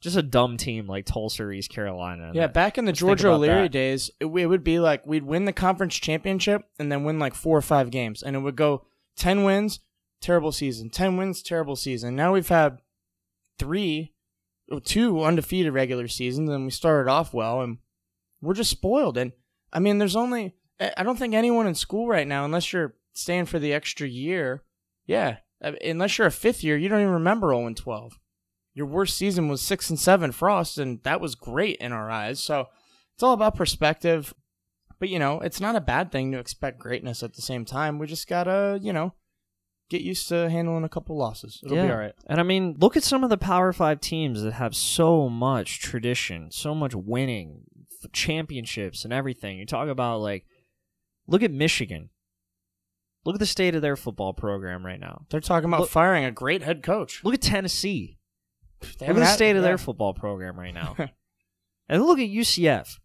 [0.00, 2.30] just a dumb team like Tulsa or East Carolina.
[2.32, 3.72] Yeah, That- back in the George O'Leary that.
[3.72, 7.34] days, it, it would be like we'd win the conference championship and then win like
[7.34, 9.80] four or five games, and it would go ten wins,
[10.22, 12.16] terrible season, ten wins, terrible season.
[12.16, 12.78] Now we've had
[13.58, 14.14] three,
[14.70, 17.76] oh, two undefeated regular seasons, and we started off well, and
[18.40, 19.18] we're just spoiled.
[19.18, 19.32] And
[19.70, 20.54] I mean, there's only
[20.96, 24.62] I don't think anyone in school right now, unless you're staying for the extra year,
[25.06, 28.18] yeah, uh, unless you're a fifth year, you don't even remember 0 and 12
[28.72, 32.40] your worst season was six and seven frost and that was great in our eyes
[32.40, 32.66] so
[33.14, 34.32] it's all about perspective
[34.98, 37.98] but you know it's not a bad thing to expect greatness at the same time
[37.98, 39.12] we just gotta you know
[39.90, 41.60] get used to handling a couple losses.
[41.64, 42.14] It'll be all right.
[42.28, 45.80] And I mean, look at some of the Power Five teams that have so much
[45.80, 47.62] tradition, so much winning,
[48.12, 49.58] championships, and everything.
[49.58, 50.46] You talk about like,
[51.26, 52.10] look at Michigan.
[53.24, 55.26] Look at the state of their football program right now.
[55.30, 57.22] They're talking about Look- firing a great head coach.
[57.24, 58.18] Look at Tennessee.
[58.98, 59.68] They Look at the had- state of yeah.
[59.68, 60.96] their football program right now.
[61.88, 62.98] and look at UCF.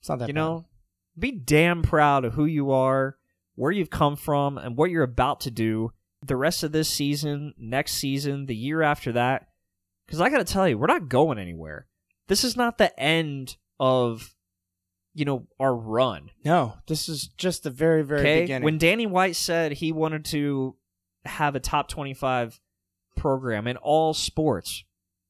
[0.00, 0.40] It's not that you bad.
[0.40, 0.66] know,
[1.18, 3.16] be damn proud of who you are,
[3.54, 5.90] where you've come from, and what you're about to do
[6.24, 9.48] the rest of this season, next season, the year after that.
[10.06, 11.86] Because I got to tell you, we're not going anywhere.
[12.28, 14.34] This is not the end of,
[15.18, 16.30] you know, our run.
[16.44, 18.64] No, this is just the very, very Okay, beginning.
[18.64, 20.76] when Danny White said he wanted to
[21.24, 22.60] have a top twenty-five
[23.16, 24.84] program in all sports,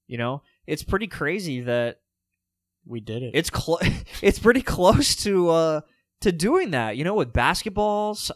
[0.06, 2.00] you know, it's pretty crazy that
[2.86, 3.30] we did it.
[3.34, 3.78] it's clo-
[4.22, 5.80] it's pretty close to uh
[6.22, 8.30] to doing that you know with basketball s-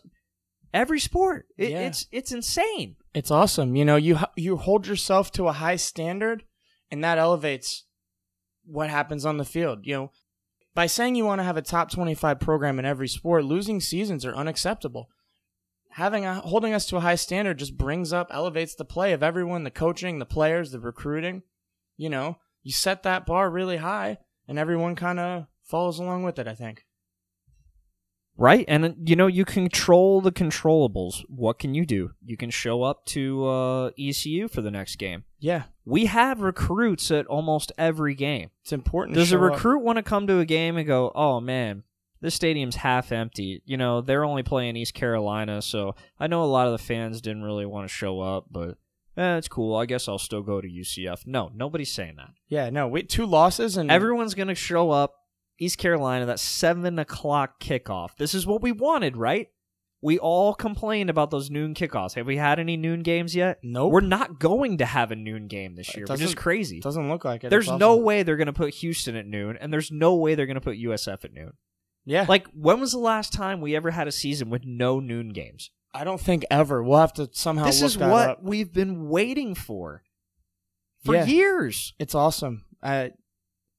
[0.74, 1.80] every sport it, Yeah.
[1.80, 3.76] it's it's insane It's awesome.
[3.76, 6.44] You know, you you hold yourself to a high standard,
[6.90, 7.84] and that elevates
[8.64, 9.80] what happens on the field.
[9.86, 10.10] You know,
[10.74, 14.24] by saying you want to have a top twenty-five program in every sport, losing seasons
[14.24, 15.09] are unacceptable.
[15.90, 19.23] Having a, holding us to a high standard just brings up, elevates the play of
[19.23, 21.43] everyone, the coaching, the players, the recruiting.
[21.99, 24.19] You know, you set that bar really high,
[24.49, 26.49] and everyone kind of follows along with it.
[26.49, 26.85] I think.
[28.36, 28.64] Right?
[28.68, 31.24] And uh, you know you control the controllables.
[31.28, 32.10] What can you do?
[32.24, 35.24] You can show up to uh ecu for the next game.
[35.38, 38.50] Yeah, we have recruits at almost every game.
[38.62, 39.14] It's important.
[39.14, 39.52] to does a show up.
[39.52, 41.84] recruit want to come to a game and go oh man
[42.20, 43.62] this stadium's half empty.
[43.66, 47.20] You know they're only playing east carolina so i know a lot of the fans
[47.20, 48.78] didn't really want to show up but
[49.16, 49.76] eh, it's cool.
[49.76, 52.30] I guess i'll still go to ucf no nobody's saying that.
[52.48, 55.16] Yeah, no, we two losses and everyone's gonna show up
[55.58, 59.48] east carolina that seven o'clock kickoff this is what we wanted right
[60.04, 63.92] we all complained about those noon kickoffs have we had any noon games yet Nope.
[63.92, 67.24] we're not going to have a noon game this year which is crazy doesn't look
[67.24, 67.50] like it.
[67.50, 68.04] there's no awesome.
[68.04, 70.60] way they're going to put Houston at noon, and there's no way they're going to
[70.60, 71.52] put USF at noon.
[72.04, 75.28] Yeah, Like, when was the last time we ever had a season with no noon
[75.28, 75.70] games?
[75.94, 76.82] I don't think ever.
[76.82, 77.66] We'll have to somehow.
[77.66, 78.42] this is what up.
[78.42, 80.02] we've been waiting for
[81.04, 81.26] for Yeah.
[81.26, 81.94] years.
[82.00, 82.64] It's awesome.
[82.82, 83.12] I,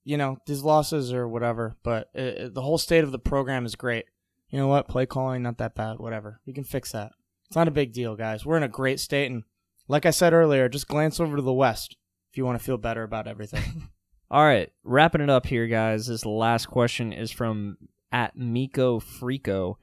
[0.03, 3.65] you know, these losses or whatever, but it, it- the whole state of the program
[3.65, 4.05] is great.
[4.49, 4.88] You know what?
[4.88, 5.97] Play calling not that bad.
[5.99, 6.39] Whatever.
[6.45, 7.11] We can fix that.
[7.47, 8.45] It's not a big deal, guys.
[8.45, 9.43] We're in a great state, and
[9.88, 11.95] like I said earlier, just glance over to the west
[12.31, 13.89] if you want to feel better about everything.
[14.31, 16.07] All right, wrapping it up here, guys.
[16.07, 17.77] This last question is from
[18.11, 19.75] at Miko Frico.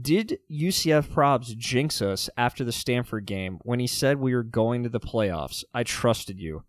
[0.00, 4.82] Did UCF Probs jinx us after the Stanford game when he said we were going
[4.84, 5.64] to the playoffs?
[5.74, 6.64] I trusted you.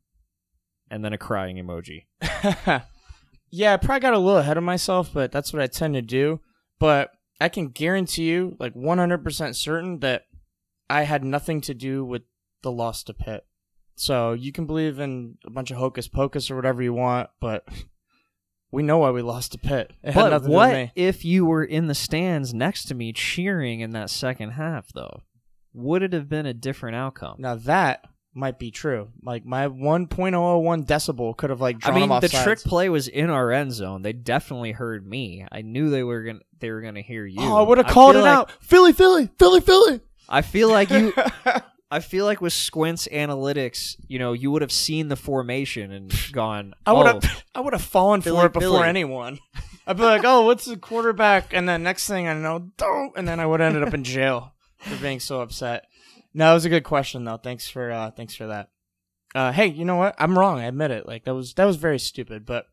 [0.94, 2.04] And then a crying emoji.
[3.50, 6.04] yeah, I probably got a little ahead of myself, but that's what I tend to
[6.04, 6.40] do.
[6.80, 7.10] But
[7.42, 10.26] I can guarantee you, like 100% certain, that
[10.92, 12.22] I had nothing to do with
[12.62, 13.44] the loss to Pitt.
[13.96, 17.68] So you can believe in a bunch of hocus pocus or whatever you want, but
[18.72, 19.94] we know why we lost to Pitt.
[20.04, 20.92] It had But nothing what with me.
[20.96, 25.22] if you were in the stands next to me cheering in that second half, though?
[25.74, 27.38] Would it have been a different outcome?
[27.40, 29.10] Now that might be true.
[29.22, 32.44] Like my 1.001 decibel could have like I mean, off the sides.
[32.44, 34.02] trick play was in our end zone.
[34.02, 35.46] They definitely heard me.
[35.52, 37.42] I knew they were gonna they were gonna hear you.
[37.42, 38.52] Oh, I would have called it like- out.
[38.62, 40.02] Philly, Philly, Philly, Philly.
[40.30, 41.14] I feel like you.
[41.92, 46.12] I feel like with Squint's analytics, you know, you would have seen the formation and
[46.32, 46.74] gone.
[46.88, 48.90] I would oh, have I would have fallen Philly, for it before Philly.
[48.90, 49.38] anyone.
[49.86, 53.16] I'd be like, "Oh, what's the quarterback?" And then next thing I know, don't.
[53.16, 55.86] And then I would have ended up in jail for being so upset.
[56.34, 57.38] No, that was a good question though.
[57.38, 58.70] Thanks for uh, thanks for that.
[59.36, 60.16] Uh, hey, you know what?
[60.18, 60.60] I'm wrong.
[60.60, 61.08] I admit it.
[61.08, 62.46] Like that was that was very stupid.
[62.46, 62.66] But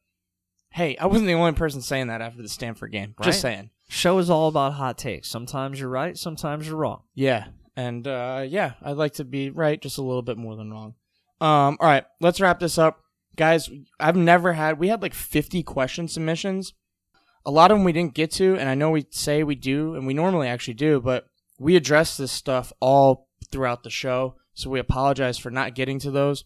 [0.71, 3.15] hey, I wasn't the only person saying that after the Stanford game.
[3.19, 3.27] Right.
[3.27, 3.71] Just saying.
[3.89, 5.29] show is all about hot takes.
[5.29, 6.17] Sometimes you're right.
[6.17, 7.03] Sometimes you're wrong.
[7.15, 7.47] Yeah,
[7.77, 10.95] and uh, yeah, I'd like to be right just a little bit more than wrong.
[11.41, 13.01] Um, all right, let's wrap this up,
[13.37, 13.71] guys.
[13.99, 14.79] I've never had.
[14.79, 16.75] We had like 50 question submissions.
[17.47, 19.95] A lot of them we didn't get to, and I know we say we do,
[19.95, 21.25] and we normally actually do, but
[21.59, 24.37] we address this stuff all throughout the show.
[24.55, 26.45] So we apologize for not getting to those,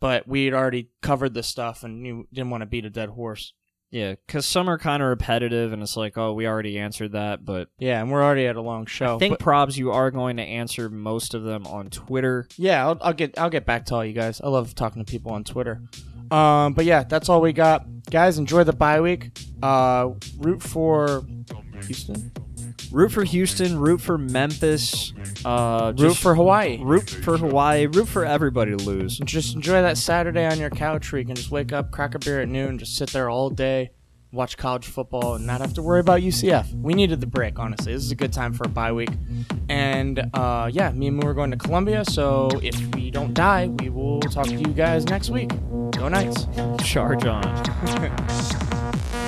[0.00, 3.10] but we had already covered this stuff, and you didn't want to beat a dead
[3.10, 3.52] horse.
[3.90, 7.44] Yeah, because some are kind of repetitive, and it's like, oh, we already answered that.
[7.44, 9.16] But Yeah, and we're already at a long show.
[9.16, 12.46] I think but- probs you are going to answer most of them on Twitter.
[12.58, 14.42] Yeah, I'll, I'll get I'll get back to all you guys.
[14.42, 15.80] I love talking to people on Twitter.
[16.30, 18.36] Um, but yeah, that's all we got, guys.
[18.36, 19.30] Enjoy the bye week.
[19.62, 21.24] Uh, root for
[21.86, 22.30] Houston.
[22.90, 23.78] Root for Houston.
[23.78, 25.12] Root for Memphis.
[25.44, 26.78] Uh, Root for Hawaii.
[26.82, 27.86] root for Hawaii.
[27.86, 29.18] Root for everybody to lose.
[29.18, 32.18] Just enjoy that Saturday on your couch where you can just wake up, crack a
[32.18, 33.90] beer at noon, just sit there all day,
[34.32, 36.72] watch college football and not have to worry about UCF.
[36.74, 37.92] We needed the break, honestly.
[37.92, 39.10] This is a good time for a bye week.
[39.68, 42.04] And uh, yeah, me and Moo are going to Colombia.
[42.04, 45.50] So if we don't die, we will talk to you guys next week.
[45.92, 46.46] Go Knights.
[46.82, 47.44] Charge on.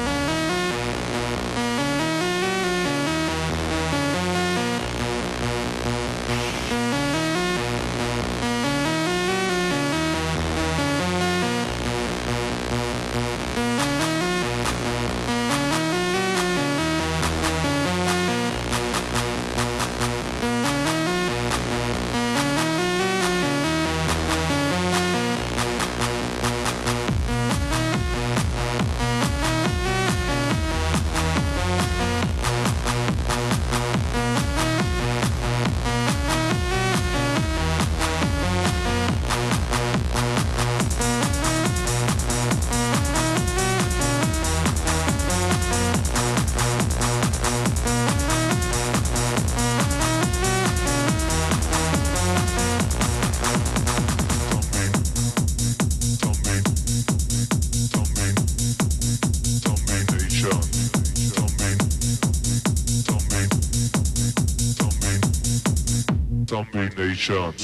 [66.64, 67.54] Domination.